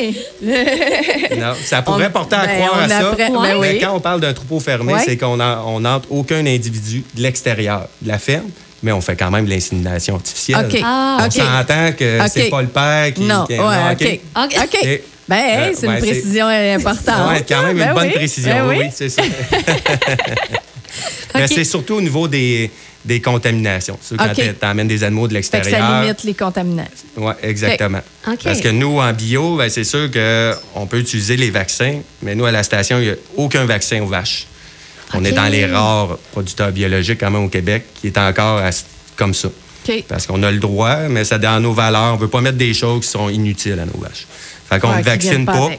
on-. 1.35 1.35
Non, 1.41 1.53
ça 1.65 1.81
pourrait 1.81 2.07
On- 2.07 2.11
porter 2.11 2.35
à 2.35 2.45
ben, 2.45 2.57
croire 2.57 2.79
à 2.83 2.87
ça. 2.87 3.11
ben 3.17 3.31
Mais 3.41 3.55
oui. 3.55 3.79
quand 3.81 3.91
on 3.95 3.99
parle 3.99 4.21
d'un 4.21 4.33
troupeau 4.33 4.59
fermé, 4.59 4.93
c'est 5.03 5.17
qu'on 5.17 5.39
on 5.39 5.79
n'entre 5.79 6.11
aucun 6.11 6.45
individu 6.45 7.03
de 7.15 7.21
l'extérieur 7.23 7.87
de 8.03 8.07
la 8.07 8.19
ferme, 8.19 8.49
mais 8.83 8.91
on 8.91 9.01
fait 9.01 9.15
quand 9.15 9.31
même 9.31 9.45
de 9.45 9.49
l'insémination 9.49 10.13
artificielle. 10.15 10.67
OK. 10.71 10.79
Ah, 10.85 11.17
On 11.25 11.31
s'entend 11.31 11.91
que 11.97 12.19
c'est 12.31 12.49
pas 12.51 12.61
le 12.61 12.67
père 12.67 13.13
qui. 13.15 13.21
Non, 13.21 13.45
qui- 13.45 13.53
ouais, 13.53 13.59
non, 13.59 13.91
OK. 14.43 14.57
OK. 14.63 15.01
Ben, 15.27 15.37
hey, 15.37 15.69
Euh, 15.69 15.71
c'est 15.79 15.85
une 15.87 15.93
c'est- 15.93 15.99
précision 16.01 16.47
importante. 16.47 17.31
Ouais, 17.31 17.45
quand 17.47 17.63
même 17.63 17.77
Ben 17.77 17.87
une 17.87 17.93
bonne 17.95 18.07
oui. 18.07 18.13
précision. 18.13 18.53
Ben 18.53 18.67
oui, 18.67 18.75
oui. 18.77 18.83
oui, 18.85 18.91
c'est 18.93 19.09
ça. 19.09 19.21
Mais 21.35 21.47
c'est 21.47 21.63
surtout 21.63 21.95
au 21.95 22.01
niveau 22.01 22.27
des, 22.27 22.69
des 23.05 23.21
contaminations. 23.21 23.97
C'est 24.01 24.15
quand 24.17 24.33
tu 24.33 24.65
amènes 24.65 24.87
des 24.87 25.03
animaux 25.03 25.27
de 25.27 25.35
que 25.37 25.41
ça 25.43 25.57
l'extérieur. 25.57 26.01
limite 26.01 26.23
les 26.23 26.33
contaminations. 26.33 27.07
Oui, 27.17 27.33
exactement. 27.41 28.01
Parce 28.43 28.61
que 28.61 28.69
nous, 28.69 28.99
en 28.99 29.11
bio, 29.13 29.57
ben, 29.57 29.69
c'est 29.69 29.83
sûr 29.83 30.09
qu'on 30.11 30.85
peut 30.87 30.99
utiliser 30.99 31.35
les 31.37 31.51
vaccins, 31.51 31.99
mais 32.21 32.35
nous, 32.35 32.45
à 32.45 32.51
la 32.51 32.63
station, 32.63 32.99
il 32.99 33.03
n'y 33.05 33.09
a 33.11 33.15
aucun 33.37 33.65
vaccin 33.65 34.01
aux 34.01 34.07
vaches. 34.07 34.47
On 35.15 35.23
est 35.23 35.31
dans 35.31 35.47
les 35.51 35.65
rares 35.67 36.17
producteurs 36.31 36.71
biologiques, 36.71 37.19
quand 37.19 37.29
même, 37.29 37.43
au 37.43 37.49
Québec, 37.49 37.85
qui 38.01 38.07
est 38.07 38.17
encore 38.17 38.59
à- 38.59 38.71
comme 39.15 39.33
ça. 39.33 39.49
Parce 40.07 40.25
qu'on 40.25 40.41
a 40.43 40.49
le 40.51 40.59
droit, 40.59 40.95
mais 41.09 41.23
ça 41.25 41.37
dans 41.37 41.59
nos 41.59 41.73
valeurs. 41.73 42.13
On 42.13 42.15
ne 42.15 42.21
veut 42.21 42.29
pas 42.29 42.41
mettre 42.41 42.57
des 42.57 42.73
choses 42.73 43.01
qui 43.05 43.11
sont 43.11 43.29
inutiles 43.29 43.79
à 43.79 43.85
nos 43.85 43.99
vaches. 43.99 44.25
Fait 44.69 44.79
qu'on 44.79 44.87
ne 44.95 45.03
vaccine 45.03 45.45
pas. 45.45 45.69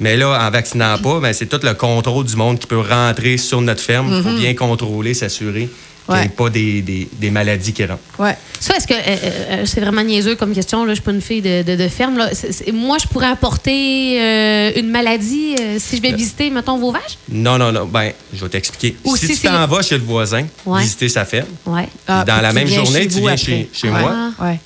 Mais 0.00 0.16
là, 0.16 0.46
en 0.46 0.50
vaccinant 0.50 0.98
pas, 0.98 1.20
ben, 1.20 1.32
c'est 1.32 1.46
tout 1.46 1.60
le 1.62 1.74
contrôle 1.74 2.24
du 2.24 2.36
monde 2.36 2.58
qui 2.58 2.66
peut 2.66 2.80
rentrer 2.80 3.36
sur 3.36 3.60
notre 3.60 3.82
ferme. 3.82 4.12
Il 4.16 4.22
faut 4.22 4.36
bien 4.36 4.54
contrôler, 4.54 5.14
s'assurer 5.14 5.68
qu'il 6.04 6.16
n'y 6.18 6.24
ait 6.26 6.28
pas 6.30 6.50
des, 6.50 6.82
des- 6.82 7.08
des 7.12 7.30
maladies 7.30 7.72
qui 7.72 7.84
rentrent. 7.84 8.00
Ouais. 8.18 8.36
Ça, 8.58 8.76
est-ce 8.76 8.88
que 8.88 8.92
euh, 8.94 8.96
euh, 9.06 9.62
c'est 9.66 9.80
vraiment 9.80 10.02
niaiseux 10.02 10.34
comme 10.34 10.52
question? 10.52 10.84
Là, 10.84 10.90
je 10.90 10.94
suis 10.96 11.02
pas 11.04 11.12
une 11.12 11.20
fille 11.20 11.40
de, 11.40 11.62
de- 11.62 11.76
de 11.76 11.88
ferme. 11.88 12.18
Là. 12.18 12.28
Moi, 12.72 12.98
je 13.00 13.06
pourrais 13.06 13.28
apporter 13.28 14.20
euh, 14.20 14.72
une 14.76 14.88
maladie 14.90 15.54
euh, 15.60 15.76
si 15.78 15.96
je 15.98 16.02
vais 16.02 16.12
visiter, 16.12 16.50
mettons, 16.50 16.76
vos 16.76 16.90
vaches? 16.90 17.18
Non, 17.30 17.56
non, 17.56 17.70
non. 17.70 17.86
Ben, 17.86 18.10
je 18.34 18.42
vais 18.42 18.48
t'expliquer. 18.50 18.96
Ou 19.04 19.16
si 19.16 19.28
si 19.28 19.40
tu 19.40 19.46
t'en 19.46 19.64
vas 19.68 19.82
chez 19.82 19.96
le 19.96 20.04
voisin, 20.04 20.44
Ouais. 20.66 20.82
visiter 20.82 21.08
sa 21.08 21.24
ferme, 21.24 21.46
Ouais. 21.66 21.88
Ah, 22.08 22.24
dans 22.26 22.40
la 22.40 22.52
même 22.52 22.66
journée, 22.66 23.06
tu 23.06 23.18
viens 23.20 23.26
après. 23.28 23.36
chez, 23.36 23.70
chez 23.72 23.88
moi, 23.88 24.12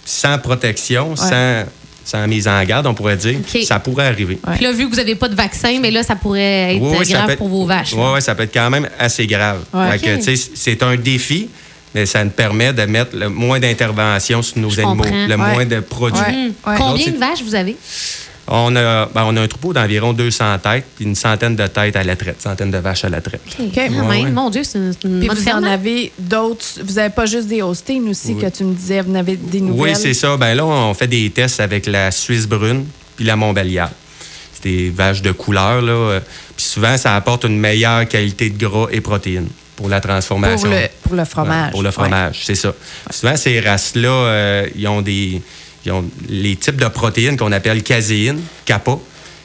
sans 0.06 0.38
protection, 0.38 1.14
sans, 1.16 1.64
sans 2.06 2.24
mise 2.28 2.46
en 2.46 2.62
garde, 2.62 2.86
on 2.86 2.94
pourrait 2.94 3.16
dire, 3.16 3.36
OK. 3.40 3.62
ça 3.64 3.80
pourrait 3.80 4.06
arriver. 4.06 4.38
Ouais. 4.46 4.54
Puis 4.54 4.64
là, 4.64 4.70
vu 4.72 4.84
que 4.86 4.90
vous 4.90 4.96
n'avez 4.96 5.16
pas 5.16 5.28
de 5.28 5.34
vaccin, 5.34 5.78
mais 5.82 5.90
là, 5.90 6.04
ça 6.04 6.14
pourrait 6.14 6.76
être 6.76 6.80
Oui, 6.82 7.08
grave 7.08 7.30
être- 7.30 7.36
pour 7.38 7.48
vos 7.48 7.66
vaches. 7.66 7.92
Oui, 7.94 8.04
oui, 8.14 8.22
ça 8.22 8.34
peut 8.36 8.44
être 8.44 8.54
quand 8.54 8.70
même 8.70 8.88
assez 8.98 9.26
grave. 9.26 9.64
Ouais. 9.74 9.98
C'est 10.54 10.82
un 10.84 10.94
défi, 10.96 11.48
mais 11.94 12.06
ça 12.06 12.22
nous 12.22 12.30
permet 12.30 12.72
de 12.72 12.82
mettre 12.82 13.16
le 13.16 13.28
moins 13.28 13.58
d'intervention 13.58 14.40
sur 14.40 14.58
nos 14.58 14.70
Je 14.70 14.80
animaux, 14.82 15.02
comprends. 15.02 15.26
le 15.26 15.34
Ouais. 15.36 15.52
moins 15.52 15.66
de 15.66 15.80
produits. 15.80 16.20
Ouais. 16.22 16.52
Ouais. 16.72 16.74
Combien 16.78 17.10
de 17.10 17.18
vaches 17.18 17.42
vous 17.44 17.54
avez? 17.56 17.76
On, 18.48 18.76
a, 18.76 19.06
ben, 19.06 19.24
on 19.26 19.36
a 19.36 19.40
un 19.42 19.48
troupeau 19.48 19.72
d'environ 19.72 20.12
200 20.12 20.58
têtes, 20.62 20.84
puis 20.94 21.04
une 21.04 21.16
centaine 21.16 21.56
de 21.56 21.66
têtes 21.66 21.96
à 21.96 22.04
la 22.04 22.14
traite, 22.14 22.40
centaine 22.40 22.70
de 22.70 22.78
vaches 22.78 23.04
à 23.04 23.08
la 23.08 23.20
traite. 23.20 23.40
OK. 23.58 23.76
Ouais, 23.76 23.88
même, 23.88 24.06
ouais. 24.08 24.22
Mon 24.30 24.50
Dieu, 24.50 24.62
c'est 24.62 24.78
une, 24.78 24.94
Puis 24.94 25.26
bonne 25.28 25.36
vous 25.36 25.42
ferme. 25.42 25.64
en 25.64 25.66
hein? 25.66 25.72
avez 25.72 26.12
d'autres. 26.18 26.64
Vous 26.84 26.94
n'avez 26.94 27.12
pas 27.12 27.26
juste 27.26 27.48
des 27.48 27.60
Holstein 27.62 28.02
aussi 28.08 28.34
Oui. 28.34 28.42
que 28.42 28.46
tu 28.48 28.62
me 28.62 28.72
disais. 28.74 29.00
Vous 29.00 29.10
en 29.10 29.16
avez 29.16 29.34
des 29.36 29.60
nouvelles? 29.60 29.94
Oui, 29.94 30.00
c'est 30.00 30.14
ça. 30.14 30.36
Ben 30.36 30.54
là, 30.54 30.64
on 30.64 30.94
fait 30.94 31.08
des 31.08 31.28
tests 31.30 31.58
avec 31.58 31.86
la 31.86 32.10
Suisse 32.12 32.46
brune 32.46 32.86
puis 33.16 33.24
la 33.24 33.34
Montbéliard. 33.34 33.90
C'est 34.54 34.62
des 34.70 34.90
vaches 34.90 35.22
de 35.22 35.32
couleur, 35.32 35.82
là. 35.82 35.92
euh, 35.92 36.20
Puis 36.56 36.66
souvent, 36.66 36.96
ça 36.96 37.16
apporte 37.16 37.44
une 37.44 37.58
meilleure 37.58 38.06
qualité 38.06 38.48
de 38.50 38.58
gras 38.64 38.86
et 38.92 39.00
protéines 39.00 39.48
pour 39.74 39.88
la 39.88 40.00
transformation. 40.00 40.68
Pour 40.68 40.78
le, 40.78 40.86
pour 41.02 41.14
le 41.16 41.24
fromage. 41.24 41.64
Ouais, 41.66 41.70
pour 41.72 41.82
le 41.82 41.90
fromage, 41.90 42.42
c'est 42.44 42.54
ça. 42.54 42.72
Souvent, 43.10 43.36
ces 43.36 43.58
races-là, 43.60 44.08
euh, 44.08 44.66
ils 44.76 44.86
ont 44.86 45.02
des. 45.02 45.42
Ont 45.90 46.04
les 46.28 46.56
types 46.56 46.80
de 46.80 46.88
protéines 46.88 47.36
qu'on 47.36 47.52
appelle 47.52 47.82
caséine, 47.82 48.40
kappa, 48.64 48.98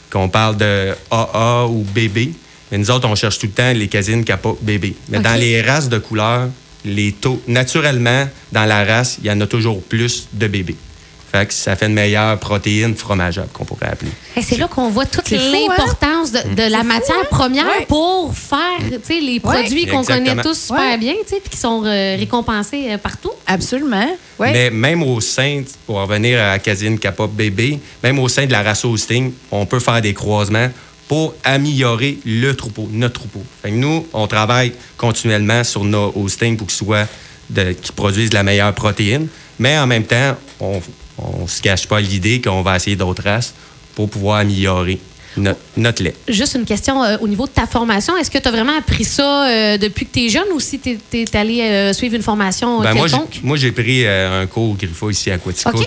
qu'on 0.09 0.29
parle 0.29 0.57
de 0.57 0.95
AA 1.11 1.67
ou 1.67 1.83
BB. 1.83 2.33
Mais 2.71 2.77
nous 2.77 2.89
autres, 2.89 3.07
on 3.07 3.15
cherche 3.15 3.37
tout 3.37 3.47
le 3.47 3.51
temps 3.51 3.71
les 3.73 3.87
caséines 3.87 4.23
kappa, 4.23 4.49
BB. 4.61 4.93
Mais 5.09 5.19
dans 5.19 5.39
les 5.39 5.61
races 5.61 5.89
de 5.89 5.97
couleur, 5.97 6.49
les 6.85 7.11
taux, 7.11 7.41
naturellement, 7.47 8.27
dans 8.51 8.65
la 8.65 8.83
race, 8.85 9.17
il 9.21 9.27
y 9.27 9.31
en 9.31 9.39
a 9.41 9.47
toujours 9.47 9.81
plus 9.83 10.27
de 10.33 10.47
bébés. 10.47 10.75
Fait 11.31 11.45
que 11.45 11.53
ça 11.53 11.75
fait 11.77 11.85
une 11.85 11.93
meilleure 11.93 12.37
protéine 12.39 12.93
fromageable, 12.95 13.47
qu'on 13.53 13.63
pourrait 13.63 13.87
appeler. 13.87 14.11
Et 14.35 14.41
c'est 14.41 14.57
là 14.57 14.67
qu'on 14.67 14.89
voit 14.89 15.05
toute 15.05 15.27
C'est 15.29 15.37
fou, 15.37 15.45
hein? 15.45 15.67
l'importance 15.69 16.31
de, 16.33 16.39
de 16.55 16.69
la 16.69 16.83
matière 16.83 17.27
première 17.29 17.65
Ouais. 17.65 17.85
pour 17.87 18.33
faire 18.35 18.59
les 19.09 19.39
produits 19.39 19.85
qu'on 19.85 20.01
Exactement. 20.01 20.29
connaît 20.29 20.41
tous 20.41 20.59
super 20.59 20.81
Ouais. 20.81 20.97
bien, 20.97 21.13
puis 21.25 21.49
qui 21.49 21.57
sont 21.57 21.83
euh, 21.85 22.15
récompensés 22.19 22.87
euh, 22.91 22.97
partout. 22.97 23.31
Absolument. 23.47 24.07
Mais 24.39 24.69
même 24.71 25.03
au 25.03 25.21
sein, 25.21 25.63
pour 25.85 25.97
en 25.97 26.05
revenir 26.05 26.41
à 26.43 26.57
Casine 26.59 26.97
Kappa 26.99 27.27
bébé, 27.27 27.79
même 28.03 28.19
au 28.19 28.27
sein 28.27 28.45
de 28.45 28.51
la 28.51 28.61
race 28.63 28.83
Hosting, 28.83 29.31
on 29.51 29.65
peut 29.65 29.79
faire 29.79 30.01
des 30.01 30.13
croisements 30.13 30.69
pour 31.07 31.33
améliorer 31.43 32.17
le 32.25 32.53
troupeau, 32.53 32.87
notre 32.91 33.15
troupeau. 33.21 33.43
Fait 33.61 33.69
que 33.69 33.75
nous, 33.75 34.05
on 34.13 34.27
travaille 34.27 34.73
continuellement 34.97 35.63
sur 35.63 35.83
nos 35.83 36.11
Hosting 36.15 36.57
pour 36.57 36.67
qu'ils 36.67 36.77
soient 36.85 37.07
de, 37.51 37.71
qu'ils 37.73 37.93
produisent 37.93 38.33
la 38.33 38.43
meilleure 38.43 38.73
protéine, 38.73 39.27
mais 39.59 39.77
en 39.77 39.87
même 39.87 40.03
temps, 40.03 40.35
on 40.59 40.81
ne 41.43 41.47
se 41.47 41.61
cache 41.61 41.87
pas 41.87 41.99
l'idée 42.01 42.41
qu'on 42.41 42.61
va 42.61 42.75
essayer 42.77 42.95
d'autres 42.95 43.23
races 43.23 43.53
pour 43.95 44.09
pouvoir 44.09 44.37
améliorer 44.39 44.99
notre, 45.37 45.59
notre 45.77 46.03
lait. 46.03 46.15
Juste 46.27 46.55
une 46.55 46.65
question 46.65 47.03
euh, 47.03 47.17
au 47.21 47.27
niveau 47.27 47.45
de 47.45 47.51
ta 47.51 47.65
formation. 47.65 48.17
Est-ce 48.17 48.29
que 48.29 48.37
tu 48.37 48.47
as 48.47 48.51
vraiment 48.51 48.77
appris 48.77 49.05
ça 49.05 49.47
euh, 49.47 49.77
depuis 49.77 50.05
que 50.05 50.11
tu 50.13 50.25
es 50.25 50.29
jeune 50.29 50.47
ou 50.53 50.59
si 50.59 50.79
tu 50.79 50.97
es, 51.13 51.35
allé 51.35 51.61
euh, 51.61 51.93
suivre 51.93 52.15
une 52.15 52.21
formation 52.21 52.81
Ben, 52.81 52.93
quelconque? 52.93 53.39
moi, 53.43 53.55
j'ai 53.55 53.71
pris 53.71 54.05
un 54.05 54.45
cours 54.47 54.71
au 54.71 54.73
Griffo 54.73 55.09
ici 55.09 55.31
à 55.31 55.37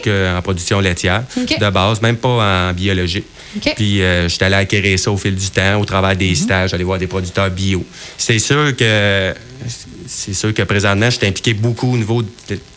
euh, 0.06 0.38
en 0.38 0.42
production 0.42 0.80
laitière 0.80 1.24
de 1.36 1.70
base, 1.70 2.00
même 2.00 2.16
pas 2.16 2.70
en 2.70 2.72
biologie. 2.72 3.24
Puis 3.76 4.02
euh, 4.02 4.28
j'étais 4.28 4.46
allé 4.46 4.56
acquérir 4.56 4.98
ça 4.98 5.10
au 5.12 5.16
fil 5.16 5.34
du 5.34 5.48
temps, 5.50 5.78
au 5.80 5.84
travers 5.84 6.10
Mhm. 6.12 6.16
des 6.18 6.34
stages, 6.34 6.74
aller 6.74 6.84
voir 6.84 6.98
des 6.98 7.06
producteurs 7.06 7.50
bio. 7.50 7.84
C'est 8.16 8.38
sûr 8.38 8.74
que 8.76 9.34
c'est 10.06 10.34
sûr 10.34 10.52
que 10.54 10.62
présentement, 10.62 11.06
je 11.10 11.16
suis 11.18 11.26
impliqué 11.26 11.54
beaucoup 11.54 11.92
au 11.94 11.96
niveau 11.96 12.22
de- 12.22 12.28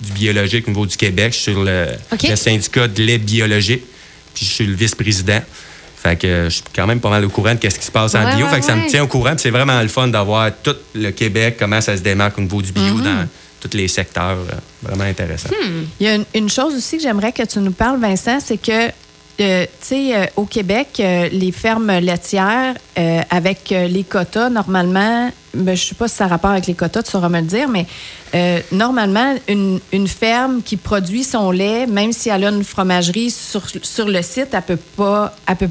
du 0.01 0.11
biologique, 0.13 0.65
au 0.67 0.71
niveau 0.71 0.85
du 0.85 0.97
Québec. 0.97 1.33
Je 1.33 1.37
suis 1.39 1.51
sur 1.53 1.63
le, 1.63 1.87
syndicat 2.35 2.87
de 2.87 3.03
lait 3.03 3.17
biologique, 3.17 3.83
puis 4.33 4.45
je 4.45 4.51
suis 4.51 4.65
le 4.65 4.75
vice-président. 4.75 5.41
Fait 6.01 6.15
que 6.15 6.27
euh, 6.27 6.43
je 6.49 6.55
suis 6.55 6.63
quand 6.75 6.85
même 6.85 6.99
pas 6.99 7.09
mal 7.09 7.25
au 7.25 7.29
courant 7.29 7.55
de 7.55 7.69
ce 7.69 7.79
qui 7.79 7.85
se 7.85 7.91
passe 7.91 8.13
en 8.15 8.23
Ouais, 8.23 8.35
bio. 8.35 8.45
ouais, 8.45 8.51
fait 8.53 8.59
que 8.59 8.65
ça 8.65 8.75
me 8.75 8.87
tient 8.87 9.03
au 9.03 9.07
courant. 9.07 9.33
c'est 9.37 9.49
vraiment 9.49 9.81
le 9.81 9.87
fun 9.87 10.07
d'avoir 10.07 10.51
tout 10.61 10.75
le 10.93 11.09
Québec, 11.11 11.55
comment 11.59 11.81
ça 11.81 11.97
se 11.97 12.01
démarque 12.01 12.37
au 12.37 12.41
niveau 12.41 12.61
du 12.61 12.71
bio 12.71 12.93
Mhm. 12.93 13.03
dans 13.03 13.27
tous 13.59 13.75
les 13.75 13.87
secteurs. 13.87 14.37
euh, 14.37 14.55
vraiment 14.83 15.05
intéressant. 15.05 15.49
Hmm. 15.49 15.85
Il 15.99 16.05
y 16.05 16.09
a 16.09 16.15
une, 16.15 16.25
une 16.35 16.49
chose 16.49 16.75
aussi 16.75 16.97
que 16.97 17.03
j'aimerais 17.03 17.31
que 17.31 17.43
tu 17.43 17.57
nous 17.59 17.71
parles, 17.71 17.99
Vincent, 17.99 18.39
c'est 18.39 18.57
que, 18.61 18.89
euh, 19.41 19.63
tu 19.65 19.67
sais, 19.81 20.15
euh, 20.15 20.25
au 20.35 20.45
Québec, 20.45 20.87
euh, 20.99 21.27
les 21.31 21.51
fermes 21.51 21.91
laitières, 21.99 22.75
avec 23.31 23.69
les 23.71 24.03
quotas, 24.03 24.49
normalement, 24.49 25.31
ben, 25.63 25.75
je 25.75 25.83
ne 25.83 25.87
sais 25.89 25.95
pas 25.95 26.07
si 26.07 26.15
ça 26.15 26.25
a 26.25 26.27
rapport 26.27 26.51
avec 26.51 26.67
les 26.67 26.73
quotas, 26.73 27.03
tu 27.03 27.11
sauras 27.11 27.29
me 27.29 27.39
le 27.41 27.45
dire, 27.47 27.67
mais 27.69 27.85
euh, 28.35 28.59
normalement, 28.71 29.35
une, 29.47 29.79
une 29.91 30.07
ferme 30.07 30.61
qui 30.63 30.77
produit 30.77 31.23
son 31.23 31.51
lait, 31.51 31.87
même 31.87 32.11
si 32.13 32.29
elle 32.29 32.45
a 32.45 32.49
une 32.49 32.63
fromagerie 32.63 33.31
sur, 33.31 33.63
sur 33.81 34.07
le 34.07 34.21
site, 34.21 34.49
elle 34.53 34.61
peut 34.61 34.79
pas. 34.95 35.35
Elle 35.47 35.55
peut, 35.55 35.69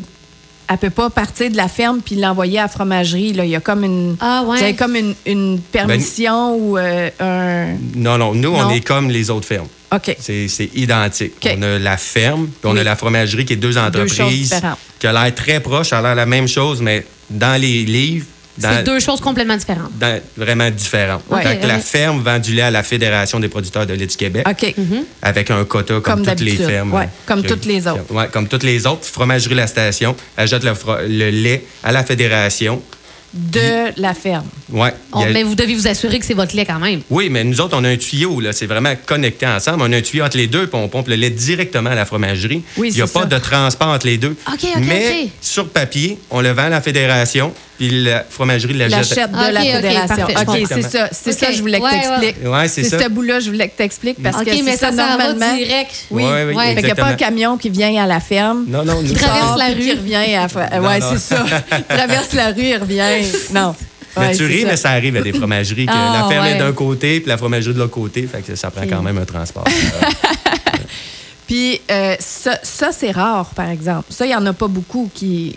elle 0.68 0.78
peut 0.78 0.90
pas 0.90 1.10
partir 1.10 1.48
de 1.48 1.56
la 1.56 1.68
ferme 1.68 2.00
puis 2.04 2.16
l'envoyer 2.16 2.58
à 2.58 2.62
la 2.62 2.68
fromagerie. 2.68 3.32
Là. 3.32 3.44
Il 3.44 3.50
y 3.50 3.54
a 3.54 3.60
comme 3.60 3.84
une, 3.84 4.16
Ah, 4.18 4.42
ouais. 4.48 4.74
comme 4.74 4.96
une, 4.96 5.14
une 5.24 5.60
permission 5.60 6.56
ou 6.56 6.76
euh, 6.76 7.08
un. 7.20 7.76
Non, 7.94 8.18
non, 8.18 8.34
nous, 8.34 8.50
Non? 8.50 8.66
on 8.66 8.70
est 8.70 8.80
comme 8.80 9.08
les 9.08 9.30
autres 9.30 9.46
fermes. 9.46 9.68
OK. 9.94 10.16
C'est 10.18 10.48
c'est 10.48 10.68
identique. 10.74 11.34
OK. 11.40 11.54
On 11.56 11.62
a 11.62 11.78
la 11.78 11.96
ferme, 11.96 12.46
puis 12.48 12.68
on 12.68 12.72
Oui. 12.72 12.80
a 12.80 12.82
la 12.84 12.96
fromagerie 12.96 13.44
qui 13.44 13.52
est 13.52 13.56
deux 13.56 13.78
entreprises 13.78 14.52
qui 14.98 15.06
a 15.06 15.12
l'air 15.12 15.32
très 15.36 15.60
proche, 15.60 15.92
a 15.92 16.02
l'air 16.02 16.16
la 16.16 16.26
même 16.26 16.48
chose, 16.48 16.82
mais 16.82 17.06
dans 17.30 17.60
les 17.60 17.84
livres, 17.84 18.26
C'est 18.58 18.82
deux 18.84 19.00
choses 19.00 19.20
complètement 19.20 19.56
différentes. 19.56 19.90
dans- 19.98 20.20
vraiment 20.36 20.70
différentes. 20.70 21.22
Ouais. 21.30 21.58
La 21.62 21.78
ferme 21.78 22.22
vend 22.22 22.38
du 22.38 22.54
lait 22.54 22.62
à 22.62 22.70
la 22.70 22.82
Fédération 22.82 23.38
des 23.40 23.48
producteurs 23.48 23.86
de 23.86 23.94
lait 23.94 24.06
du 24.06 24.16
Québec 24.16 24.46
OK. 24.48 24.74
avec 25.22 25.50
un 25.50 25.64
quota 25.64 25.94
comme, 26.00 26.02
Comme 26.02 26.26
toutes 26.26 26.40
les 26.40 26.56
fermes. 26.56 26.92
Ouais, 26.92 27.08
comme 27.26 27.42
Que- 27.42 27.48
toutes 27.48 27.64
les 27.66 27.86
autres. 27.86 28.10
Ouais, 28.10 28.28
comme 28.32 28.48
toutes 28.48 28.62
les 28.62 28.86
autres. 28.86 29.04
Fromagerie 29.04 29.54
La 29.54 29.66
Station 29.66 30.16
ajoute 30.36 30.62
le, 30.64 31.30
lait 31.30 31.64
à 31.82 31.92
la 31.92 32.02
Fédération. 32.04 32.82
De 33.34 34.00
la 34.00 34.14
ferme. 34.14 34.46
A- 34.74 34.92
mais 35.30 35.42
vous 35.42 35.54
devez 35.54 35.74
vous 35.74 35.88
assurer 35.88 36.18
que 36.18 36.24
c'est 36.24 36.32
votre 36.32 36.56
lait 36.56 36.64
quand 36.64 36.78
même. 36.78 37.02
Oui, 37.10 37.28
mais 37.28 37.44
nous 37.44 37.60
autres, 37.60 37.76
on 37.78 37.84
a 37.84 37.88
un 37.90 37.96
tuyau, 37.96 38.40
là. 38.40 38.52
C'est 38.54 38.64
vraiment 38.66 38.94
connecté 39.04 39.46
ensemble. 39.46 39.82
On 39.82 39.92
a 39.92 39.96
un 39.96 40.00
tuyau 40.00 40.24
entre 40.24 40.38
les 40.38 40.46
deux, 40.46 40.66
puis 40.68 40.78
on 40.80 40.88
pompe 40.88 41.08
le 41.08 41.16
lait 41.16 41.28
directement 41.28 41.90
à 41.90 41.94
la 41.94 42.06
fromagerie. 42.06 42.62
Oui, 42.78 42.88
Il 42.90 42.94
n'y 42.94 43.02
a 43.02 43.06
pas 43.06 43.20
ça. 43.22 43.26
de 43.26 43.38
transport 43.38 43.88
entre 43.88 44.06
les 44.06 44.16
deux. 44.16 44.36
OK, 44.50 44.60
OK, 44.64 44.82
mais 44.86 45.28
sur 45.42 45.68
papier, 45.68 46.18
on 46.30 46.40
le 46.40 46.50
vend 46.52 46.62
à 46.62 46.68
la 46.70 46.80
fédération, 46.80 47.52
puis 47.78 48.04
la 48.04 48.24
fromagerie 48.28 48.74
l'achète. 48.74 48.98
L'achète 49.16 49.32
de 49.32 49.36
OK, 49.36 49.52
la 49.52 49.60
fédération. 49.60 50.26
OK, 50.26 50.66
c'est 50.68 50.82
ça. 50.82 51.08
C'est 51.12 51.32
ça 51.32 51.46
que 51.46 51.52
je 51.54 51.60
voulais 51.60 51.78
que 51.78 51.84
Ouais, 51.84 51.90
tu 51.90 51.96
expliques. 52.08 52.36
ouais. 52.44 52.48
Ouais, 52.50 52.68
c'est 52.68 52.84
ça. 52.84 52.98
ce 53.02 53.08
bout-là, 53.08 53.40
je 53.40 53.50
voulais 53.50 53.68
que 53.68 53.76
tu 53.76 53.82
expliques 53.82 54.22
parce 54.22 54.38
que 54.44 54.50
mais 54.50 54.72
c'est 54.72 54.76
ça, 54.78 54.90
ça, 54.90 54.96
ça 54.96 55.16
va 55.16 55.16
normalement. 55.28 55.56
direct. 55.56 55.90
Oui, 56.10 56.22
oui, 56.24 56.54
Ouais. 56.54 56.66
Fait 56.68 56.76
qu'il 56.76 56.84
n'y 56.86 56.90
a 56.90 56.94
pas 56.94 57.06
un 57.08 57.14
camion 57.14 57.56
qui 57.58 57.70
vient 57.70 58.02
à 58.02 58.06
la 58.06 58.20
ferme. 58.20 58.64
Non, 58.68 58.84
non, 58.84 59.02
nous, 59.02 59.08
Qui 59.08 59.14
traverse 59.14 59.46
sort, 59.48 59.56
la 59.58 59.66
puis 59.72 59.84
qui 59.84 59.92
rue. 59.92 59.98
revient 59.98 60.14
à 60.16 60.46
la 60.48 60.80
Ouais, 60.82 60.98
c'est 61.00 61.18
ça. 61.34 61.44
Il 61.78 61.84
traverse 61.84 62.32
la 62.32 62.46
rue, 62.52 62.62
il 62.62 62.76
revient. 62.76 63.02
Non. 63.54 63.74
Mais 64.18 64.28
Ouais, 64.28 64.34
tu 64.34 64.46
ris, 64.46 64.62
ça. 64.62 64.66
mais 64.68 64.76
ça 64.78 64.90
arrive 64.92 65.14
à 65.16 65.20
des 65.20 65.32
fromageries 65.34 65.84
que 65.84 65.92
Ah, 65.94 66.22
la 66.22 66.28
ferme 66.28 66.46
ouais. 66.46 66.52
est 66.52 66.58
d'un 66.58 66.72
côté, 66.72 67.20
puis 67.20 67.28
la 67.28 67.36
fromagerie 67.36 67.74
de 67.74 67.78
l'autre 67.78 67.90
côté. 67.92 68.26
Fait 68.26 68.40
que 68.40 68.56
ça 68.56 68.70
prend 68.70 68.86
quand 68.88 69.02
même 69.02 69.18
un 69.18 69.26
transport. 69.26 69.64
Puis 71.46 71.80
euh, 71.90 72.16
ça, 72.18 72.58
ça, 72.62 72.88
c'est 72.92 73.12
rare, 73.12 73.50
par 73.54 73.68
exemple. 73.70 74.04
Ça, 74.10 74.24
il 74.24 74.30
n'y 74.30 74.34
en 74.34 74.44
a 74.46 74.52
pas 74.52 74.66
beaucoup 74.68 75.10
qui. 75.14 75.56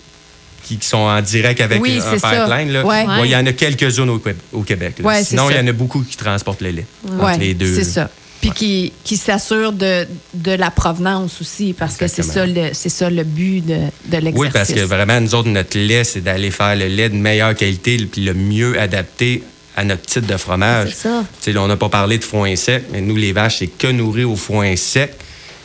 Qui, 0.64 0.78
qui 0.78 0.88
sont 0.88 0.98
en 0.98 1.22
direct 1.22 1.62
avec 1.62 1.82
Oui, 1.82 2.00
un 2.06 2.14
pipeline. 2.14 2.72
Là. 2.72 2.86
Ouais. 2.86 3.06
Il 3.26 3.32
y 3.32 3.36
en 3.36 3.46
a 3.46 3.54
quelques-unes 3.54 4.10
au, 4.10 4.20
Qué- 4.20 4.36
au 4.54 4.62
Québec. 4.62 4.96
Ouais, 5.04 5.24
Sinon, 5.24 5.50
il 5.50 5.56
y 5.56 5.60
en 5.60 5.68
a 5.68 5.72
beaucoup 5.72 6.02
qui 6.02 6.18
transportent 6.18 6.62
le 6.62 6.70
lait 6.72 6.86
entre 7.20 7.40
les 7.40 7.54
deux. 7.54 7.74
c'est 7.76 7.84
ça. 7.84 8.10
Puis 8.42 8.52
qui, 8.52 8.94
qui 9.04 9.18
s'assure 9.18 9.74
de, 9.74 10.08
de 10.34 10.52
la 10.54 10.72
provenance 10.72 11.42
aussi, 11.42 11.74
parce 11.78 11.98
que 11.98 12.08
c'est 12.08 12.24
ça, 12.24 12.46
ça 12.74 13.10
le 13.10 13.24
but 13.26 13.60
de, 13.66 13.76
de 14.06 14.18
l'exercice. 14.18 14.34
Oui, 14.40 14.48
parce 14.54 14.72
que 14.72 14.80
vraiment, 14.80 15.20
nous 15.20 15.36
autres, 15.36 15.50
notre 15.50 15.78
lait, 15.78 16.06
c'est 16.06 16.22
d'aller 16.22 16.50
faire 16.50 16.74
le 16.78 16.88
lait 16.88 17.10
de 17.10 17.16
meilleure 17.16 17.54
qualité 17.54 17.98
puis 18.10 18.24
le 18.24 18.34
mieux 18.34 18.80
adapté 18.80 19.44
à 19.76 19.84
notre 19.84 20.04
type 20.04 20.26
de 20.26 20.38
fromage. 20.38 20.92
C'est 20.96 21.10
ça. 21.10 21.26
Là, 21.52 21.62
on 21.62 21.68
n'a 21.68 21.76
pas 21.76 21.90
parlé 21.90 22.18
de 22.18 22.24
foin 22.24 22.56
sec, 22.56 22.84
mais 22.94 23.02
nous, 23.02 23.18
les 23.18 23.34
vaches, 23.34 23.58
c'est 23.60 23.68
que 23.68 23.88
nourrir 23.88 24.32
au 24.32 24.38
foin 24.38 24.74
sec. 24.78 25.12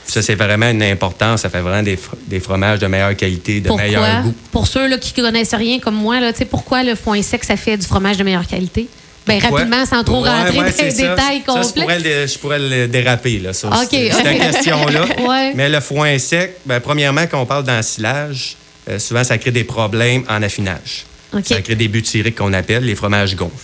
Ça, 0.06 0.23
c'est 0.23 0.34
vraiment 0.34 0.70
une 0.70 0.82
importance. 0.82 1.42
Ça 1.42 1.50
fait 1.50 1.61
vraiment 1.61 1.82
des, 1.82 1.96
fr- 1.96 2.14
des 2.26 2.40
fromages 2.40 2.78
de 2.78 2.87
meilleure 2.87 3.16
qualité, 3.16 3.61
de 3.61 3.70
meilleur 3.73 4.02
Pourquoi? 4.02 4.20
goût. 4.23 4.34
Pour 4.52 4.66
ceux 4.66 4.88
là, 4.88 4.99
qui 4.99 5.12
ne 5.20 5.26
connaissent 5.26 5.54
rien 5.54 5.78
comme 5.80 5.94
moi, 5.96 6.20
là, 6.20 6.32
pourquoi 6.50 6.82
le 6.84 6.94
foin 6.94 7.20
sec, 7.23 7.42
ça 7.44 7.56
fait 7.56 7.76
du 7.76 7.87
fromage 7.87 8.16
de 8.18 8.25
meilleure 8.25 8.46
qualité? 8.46 8.87
Ben, 9.26 9.40
Pourquoi? 9.40 9.61
rapidement, 9.61 9.87
sans 9.87 10.04
trop 10.04 10.23
Ouais, 10.23 10.28
rentrer 10.28 10.58
ouais, 10.58 10.70
dans 10.70 10.84
les 10.84 10.90
ça. 10.90 11.08
détails 11.16 11.42
Ça, 11.46 11.62
je 11.62 11.62
complets. 11.68 11.82
pourrais, 11.82 11.99
le, 12.00 12.26
je 12.26 12.38
pourrais 12.38 12.58
le 12.58 12.88
déraper, 12.88 13.38
là, 13.38 13.54
ça. 13.54 13.68
OK, 13.68 13.87
C'est- 13.90 14.12
OK. 14.12 14.20
Cette 14.23 14.38
question-là. 14.52 15.06
Ouais. 15.26 15.52
Mais 15.54 15.70
le 15.70 15.80
foin 15.80 16.18
sec, 16.18 16.56
ben, 16.66 16.78
premièrement, 16.80 17.23
quand 17.30 17.40
on 17.40 17.46
parle 17.46 17.64
d'ensilage, 17.64 18.56
euh, 18.90 18.99
souvent, 18.99 19.25
ça 19.25 19.38
crée 19.38 19.50
des 19.50 19.64
problèmes 19.64 20.25
en 20.28 20.42
affinage. 20.42 21.06
OK. 21.32 21.42
Ça 21.46 21.62
crée 21.62 21.75
des 21.75 21.88
butyriques 21.88 22.37
qu'on 22.37 22.52
appelle 22.52 22.84
les 22.84 22.94
fromages 22.94 23.34
gonfles. 23.34 23.54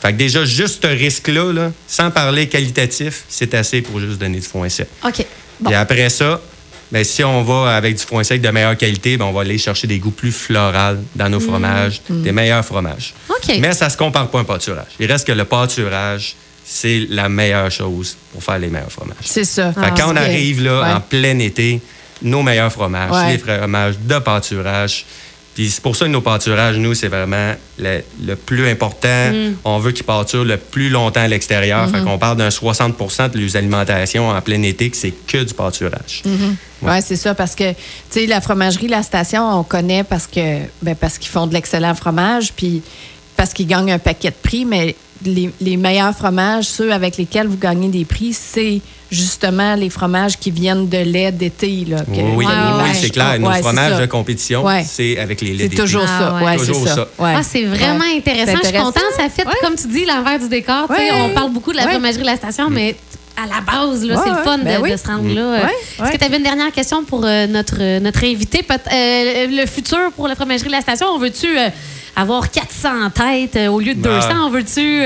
Fait 0.00 0.12
que 0.12 0.16
déjà, 0.16 0.46
juste 0.46 0.82
ce 0.82 0.88
risque-là, 0.88 1.52
là, 1.52 1.72
sans 1.86 2.10
parler 2.10 2.48
qualitatif, 2.48 3.24
c'est 3.28 3.52
assez 3.52 3.82
pour 3.82 4.00
juste 4.00 4.16
donner 4.18 4.38
du 4.40 4.46
foin 4.46 4.70
sec. 4.70 4.88
OK. 5.06 5.26
Bon. 5.60 5.70
Et 5.70 5.74
après 5.74 6.08
ça, 6.10 6.40
ben, 6.92 7.04
si 7.04 7.22
on 7.22 7.42
va 7.44 7.76
avec 7.76 7.96
du 7.96 8.02
foin 8.02 8.24
sec 8.24 8.40
de 8.40 8.48
meilleure 8.50 8.76
qualité, 8.76 9.16
ben, 9.16 9.26
on 9.26 9.32
va 9.32 9.42
aller 9.42 9.58
chercher 9.58 9.86
des 9.86 9.98
goûts 9.98 10.10
plus 10.10 10.32
floraux 10.32 10.96
dans 11.14 11.28
nos 11.28 11.40
fromages, 11.40 12.00
des 12.08 12.32
meilleurs 12.32 12.64
fromages. 12.64 13.14
Mm. 13.28 13.52
Mais 13.60 13.72
ça 13.72 13.86
ne 13.86 13.90
se 13.90 13.96
compare 13.96 14.28
pas 14.28 14.38
à 14.38 14.40
un 14.40 14.44
pâturage. 14.44 14.86
Il 14.98 15.10
reste 15.10 15.26
que 15.26 15.32
le 15.32 15.44
pâturage, 15.44 16.34
c'est 16.64 17.06
la 17.08 17.28
meilleure 17.28 17.70
chose 17.70 18.16
pour 18.32 18.42
faire 18.42 18.58
les 18.58 18.68
meilleurs 18.68 18.90
fromages. 18.92 19.16
C'est 19.22 19.44
ça. 19.44 19.72
Quand 19.96 20.12
on 20.12 20.16
Ah, 20.16 20.20
arrive 20.22 20.62
là, 20.64 20.80
ouais. 20.82 20.92
en 20.94 21.00
plein 21.00 21.38
été, 21.38 21.80
nos 22.22 22.42
meilleurs 22.42 22.72
fromages, 22.72 23.10
Ouais. 23.12 23.32
les 23.32 23.38
fromages 23.38 23.94
de 23.98 24.18
pâturage. 24.18 25.04
Puis 25.60 25.68
c'est 25.68 25.82
pour 25.82 25.94
ça 25.94 26.06
que 26.06 26.10
nos 26.10 26.22
pâturages, 26.22 26.78
nous, 26.78 26.94
c'est 26.94 27.08
vraiment 27.08 27.52
le, 27.78 28.00
le 28.24 28.34
plus 28.34 28.66
important. 28.66 29.30
Mm. 29.30 29.56
On 29.62 29.78
veut 29.78 29.92
qu'ils 29.92 30.06
pâturent 30.06 30.46
le 30.46 30.56
plus 30.56 30.88
longtemps 30.88 31.20
à 31.20 31.28
l'extérieur. 31.28 31.86
Mm-hmm. 31.86 31.98
Fait 31.98 32.02
qu'on 32.02 32.16
parle 32.16 32.38
d'un 32.38 32.48
60% 32.48 33.32
de 33.32 33.38
leurs 33.38 33.56
alimentations 33.56 34.30
en 34.30 34.40
plein 34.40 34.62
été, 34.62 34.88
que 34.88 34.96
c'est 34.96 35.12
que 35.26 35.44
du 35.44 35.52
pâturage. 35.52 36.22
Oui, 36.80 36.94
c'est 37.04 37.16
ça, 37.16 37.34
parce 37.34 37.54
que, 37.54 37.72
tu 37.72 37.76
sais, 38.08 38.26
la 38.26 38.40
fromagerie, 38.40 38.88
la 38.88 39.02
station, 39.02 39.60
on 39.60 39.62
connaît 39.62 40.02
parce 40.02 40.26
que 40.26 40.60
ben, 40.80 40.96
parce 40.98 41.18
qu'ils 41.18 41.30
font 41.30 41.46
de 41.46 41.52
l'excellent 41.52 41.94
fromage, 41.94 42.54
puis 42.54 42.80
parce 43.36 43.52
qu'ils 43.52 43.66
gagnent 43.66 43.92
un 43.92 43.98
paquet 43.98 44.30
de 44.30 44.36
prix, 44.42 44.64
mais 44.64 44.96
les, 45.26 45.50
les 45.60 45.76
meilleurs 45.76 46.16
fromages, 46.16 46.64
ceux 46.64 46.90
avec 46.90 47.18
lesquels 47.18 47.48
vous 47.48 47.58
gagnez 47.58 47.88
des 47.88 48.06
prix, 48.06 48.32
c'est 48.32 48.80
justement 49.10 49.74
les 49.74 49.90
fromages 49.90 50.38
qui 50.38 50.50
viennent 50.50 50.88
de 50.88 50.98
lait 50.98 51.32
d'été. 51.32 51.84
Là, 51.88 52.00
que- 52.04 52.10
Oui, 52.12 52.36
oui, 52.36 52.44
vaches- 52.46 53.00
c'est 53.00 53.10
clair. 53.10 53.38
Nos 53.40 53.48
Ouais, 53.48 53.56
c'est 53.56 53.62
fromages 53.62 54.00
de 54.00 54.06
compétition, 54.06 54.64
Ouais. 54.64 54.84
c'est 54.88 55.18
avec 55.18 55.40
les 55.40 55.48
laits 55.52 55.60
C'est 55.62 55.68
d'été. 55.68 55.82
toujours 55.82 56.04
Ah, 56.06 56.18
ça. 56.38 56.44
Ouais, 56.44 56.56
Toujours 56.56 56.76
c'est 56.86 56.94
ça. 56.94 57.08
Ah, 57.18 57.42
c'est 57.42 57.64
vraiment 57.64 58.04
Ouais. 58.04 58.16
intéressant. 58.18 58.52
C'est 58.62 58.68
Je 58.70 58.74
suis 58.74 58.76
contente. 58.84 59.02
Ça 59.16 59.28
fait, 59.28 59.46
Ouais. 59.46 59.52
comme 59.62 59.74
tu 59.74 59.88
dis, 59.88 60.04
l'envers 60.04 60.38
du 60.38 60.48
décor. 60.48 60.86
Tu 60.88 60.94
sais, 60.96 61.10
Ouais. 61.10 61.20
On 61.22 61.30
parle 61.34 61.50
beaucoup 61.52 61.72
de 61.72 61.76
la 61.78 61.84
Ouais. 61.86 61.90
fromagerie 61.92 62.20
de 62.22 62.26
la 62.26 62.36
station, 62.36 62.68
mais 62.70 62.94
à 63.36 63.46
la 63.46 63.60
base, 63.60 64.04
là, 64.04 64.14
Ouais, 64.16 64.20
c'est 64.24 64.30
le 64.30 64.36
fun 64.44 64.58
de, 64.58 64.64
Ben 64.64 64.80
oui. 64.82 64.92
de 64.92 64.96
se 64.96 65.06
rendre 65.06 65.28
là. 65.34 65.50
Ouais, 65.52 65.58
Est-ce 65.58 66.02
ouais. 66.02 66.10
que 66.12 66.16
tu 66.18 66.24
avais 66.24 66.36
une 66.36 66.42
dernière 66.42 66.72
question 66.72 67.04
pour 67.04 67.24
euh, 67.24 67.46
notre, 67.46 67.76
euh, 67.80 68.00
notre 68.00 68.24
invité? 68.24 68.64
Euh, 68.70 69.46
le 69.50 69.66
futur 69.66 70.12
pour 70.14 70.28
la 70.28 70.34
fromagerie 70.36 70.68
de 70.68 70.72
la 70.72 70.80
station, 70.82 71.06
on 71.14 71.18
veut-tu 71.18 71.48
avoir 72.16 72.50
400 72.50 73.10
têtes 73.14 73.58
au 73.70 73.80
lieu 73.80 73.94
de 73.94 74.00
Ben. 74.00 74.14
200? 74.20 74.46
On 74.46 74.50
veut-tu... 74.50 75.02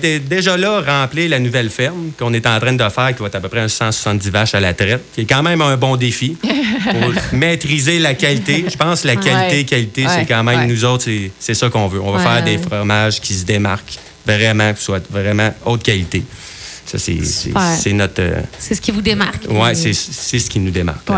t'es 0.00 0.18
déjà 0.18 0.56
là, 0.56 0.80
remplir 0.80 1.28
la 1.30 1.38
nouvelle 1.38 1.70
ferme 1.70 2.10
qu'on 2.18 2.32
est 2.32 2.46
en 2.46 2.58
train 2.58 2.72
de 2.72 2.88
faire, 2.88 3.14
qui 3.14 3.20
va 3.22 3.26
être 3.28 3.36
à 3.36 3.40
peu 3.40 3.48
près 3.48 3.60
un 3.60 3.68
170 3.68 4.30
vaches 4.30 4.54
à 4.54 4.60
la 4.60 4.74
traite, 4.74 5.02
qui 5.14 5.20
est 5.22 5.24
quand 5.24 5.42
même 5.42 5.60
un 5.62 5.76
bon 5.76 5.96
défi 5.96 6.36
pour 6.40 7.12
maîtriser 7.32 7.98
la 7.98 8.14
qualité. 8.14 8.64
Je 8.68 8.76
pense 8.76 9.02
que 9.02 9.06
la 9.08 9.16
qualité, 9.16 9.58
Ouais. 9.58 9.64
qualité, 9.64 10.04
Ouais. 10.06 10.12
c'est 10.14 10.26
quand 10.26 10.42
même, 10.42 10.60
Ouais. 10.60 10.66
nous 10.66 10.84
autres, 10.84 11.04
c'est- 11.38 11.54
ça 11.54 11.68
qu'on 11.70 11.86
veut. 11.88 12.00
On 12.00 12.12
va 12.12 12.18
faire 12.18 12.44
des 12.44 12.58
fromages 12.58 13.20
qui 13.20 13.34
se 13.34 13.44
démarquent 13.44 13.98
vraiment, 14.26 14.72
qui 14.74 14.82
soient 14.82 15.00
vraiment 15.10 15.54
haute 15.64 15.82
qualité. 15.82 16.22
Ça, 16.86 16.98
c'est 16.98 17.92
notre... 17.92 18.20
euh, 18.22 18.40
c'est 18.58 18.74
ce 18.74 18.80
qui 18.80 18.90
vous 18.90 19.02
démarque. 19.02 19.44
c'est 19.74 19.92
c'est 19.92 20.38
ce 20.38 20.48
qui 20.50 20.58
nous 20.58 20.70
démarque. 20.70 21.08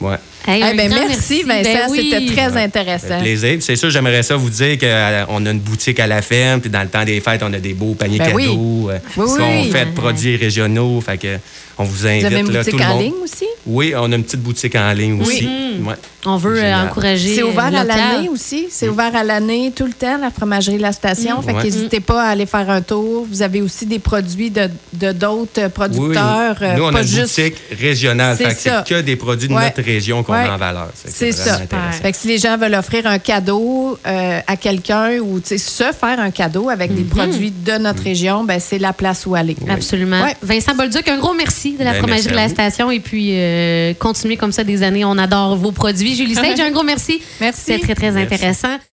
Ouais. 0.00 0.16
Hey, 0.46 0.62
ben, 0.76 0.88
merci, 0.88 1.44
Ben 1.46 1.62
Vincent. 1.62 1.90
oui. 1.90 2.10
C'était 2.10 2.26
très 2.32 2.44
Ça 2.46 2.52
fait 2.52 2.62
intéressant. 2.64 3.20
plaisir. 3.20 3.58
C'est 3.60 3.76
sûr, 3.76 3.90
j'aimerais 3.90 4.22
ça 4.22 4.36
vous 4.36 4.50
dire 4.50 4.78
qu'on 4.78 5.46
a 5.46 5.50
une 5.50 5.60
boutique 5.60 6.00
à 6.00 6.06
la 6.06 6.22
ferme, 6.22 6.60
puis 6.60 6.70
dans 6.70 6.82
le 6.82 6.88
temps 6.88 7.04
des 7.04 7.20
fêtes, 7.20 7.42
on 7.44 7.52
a 7.52 7.58
des 7.58 7.74
beaux 7.74 7.94
paniers 7.94 8.18
Ben 8.18 8.32
oui. 8.34 8.46
cadeaux. 8.46 8.90
euh, 8.90 8.98
Oui, 9.16 9.26
oui. 9.38 9.70
faits 9.70 9.90
de 9.90 9.94
produits 10.00 10.36
régionaux. 10.36 11.00
Fait 11.00 11.18
que 11.18 11.36
on 11.78 11.84
vous 11.84 12.06
invite 12.06 12.20
Vous 12.20 12.26
avez 12.26 12.40
une 12.40 12.52
là, 12.52 12.64
tout 12.64 12.70
boutique 12.72 12.86
en 12.86 12.92
monde. 12.94 13.02
ligne 13.02 13.14
aussi? 13.22 13.46
Oui, 13.66 13.94
on 13.96 14.12
a 14.12 14.14
une 14.16 14.24
petite 14.24 14.40
boutique 14.42 14.74
en 14.74 14.92
ligne 14.92 15.20
aussi. 15.22 15.46
Ouais. 15.82 15.94
On 16.26 16.36
veut 16.36 16.52
euh, 16.58 16.60
Génial. 16.60 16.88
encourager. 16.88 17.34
C'est 17.36 17.42
ouvert 17.42 17.70
euh, 17.72 17.78
à 17.78 17.84
local. 17.84 17.96
l'année 17.96 18.28
aussi? 18.28 18.66
C'est 18.70 18.88
ouvert 18.88 19.16
à 19.16 19.24
l'année 19.24 19.72
tout 19.74 19.86
le 19.86 19.92
temps, 19.94 20.18
la 20.20 20.30
fromagerie 20.30 20.76
La 20.78 20.92
Station? 20.92 21.40
Fait 21.40 21.52
Ouais. 21.54 21.62
qu'hésitez 21.62 22.00
pas 22.00 22.22
à 22.24 22.28
aller 22.30 22.44
faire 22.44 22.68
un 22.68 22.82
tour. 22.82 23.26
Vous 23.30 23.40
avez 23.40 23.62
aussi 23.62 23.86
des 23.86 23.98
produits 23.98 24.50
de 24.50 24.68
d'autres 25.12 25.68
producteurs. 25.68 26.56
nous, 26.76 26.84
on 26.84 26.92
pas 26.92 26.98
a 26.98 27.02
une 27.02 27.08
juste... 27.08 27.36
boutique 27.40 27.56
régionale. 27.80 28.36
C'est 28.36 28.44
Fait 28.48 28.54
que 28.54 28.60
ça. 28.60 28.84
C'est 28.86 28.94
que 28.96 29.00
des 29.00 29.16
produits 29.16 29.48
de 29.48 29.54
notre 29.54 29.82
région 29.82 30.22
qu'on 30.30 30.36
Ouais. 30.36 30.44
met 30.44 30.50
en 30.50 30.56
valeur. 30.56 30.88
C'est 30.94 31.32
ça. 31.32 31.58
Fait 32.02 32.12
que 32.12 32.16
si 32.18 32.28
les 32.28 32.38
gens 32.38 32.56
veulent 32.56 32.74
offrir 32.74 33.06
un 33.06 33.18
cadeau 33.18 33.98
euh, 34.06 34.40
à 34.46 34.56
quelqu'un 34.56 35.18
ou 35.18 35.40
tu 35.40 35.48
sais, 35.48 35.58
se 35.58 35.84
faire 35.92 36.18
un 36.20 36.30
cadeau 36.30 36.68
avec 36.70 36.90
Mhm. 36.90 36.96
des 36.96 37.04
produits 37.04 37.50
de 37.50 37.78
notre 37.78 38.02
région, 38.02 38.44
ben, 38.44 38.58
c'est 38.60 38.78
la 38.78 38.92
place 38.92 39.26
où 39.26 39.34
aller. 39.34 39.56
Absolument. 39.68 40.22
Ouais. 40.22 40.36
Vincent 40.42 40.74
Bolduc, 40.74 41.06
un 41.08 41.18
gros 41.18 41.34
merci 41.34 41.76
de 41.76 41.84
la 41.84 41.92
Ben, 41.92 41.98
fromagerie 41.98 42.30
de 42.30 42.36
la 42.36 42.48
station 42.48 42.90
et 42.90 43.00
puis 43.00 43.30
euh, 43.34 43.94
continuez 43.98 44.36
comme 44.36 44.52
ça 44.52 44.64
des 44.64 44.82
années. 44.82 45.04
On 45.04 45.18
adore 45.18 45.56
vos 45.56 45.72
produits. 45.72 46.14
Julie 46.16 46.34
Sage, 46.40 46.58
un 46.60 46.70
gros 46.70 46.82
merci. 46.84 47.20
Merci. 47.40 47.60
C'était 47.66 47.78
très, 47.80 47.94
très 47.94 48.10
Merci. 48.12 48.34
intéressant. 48.34 48.80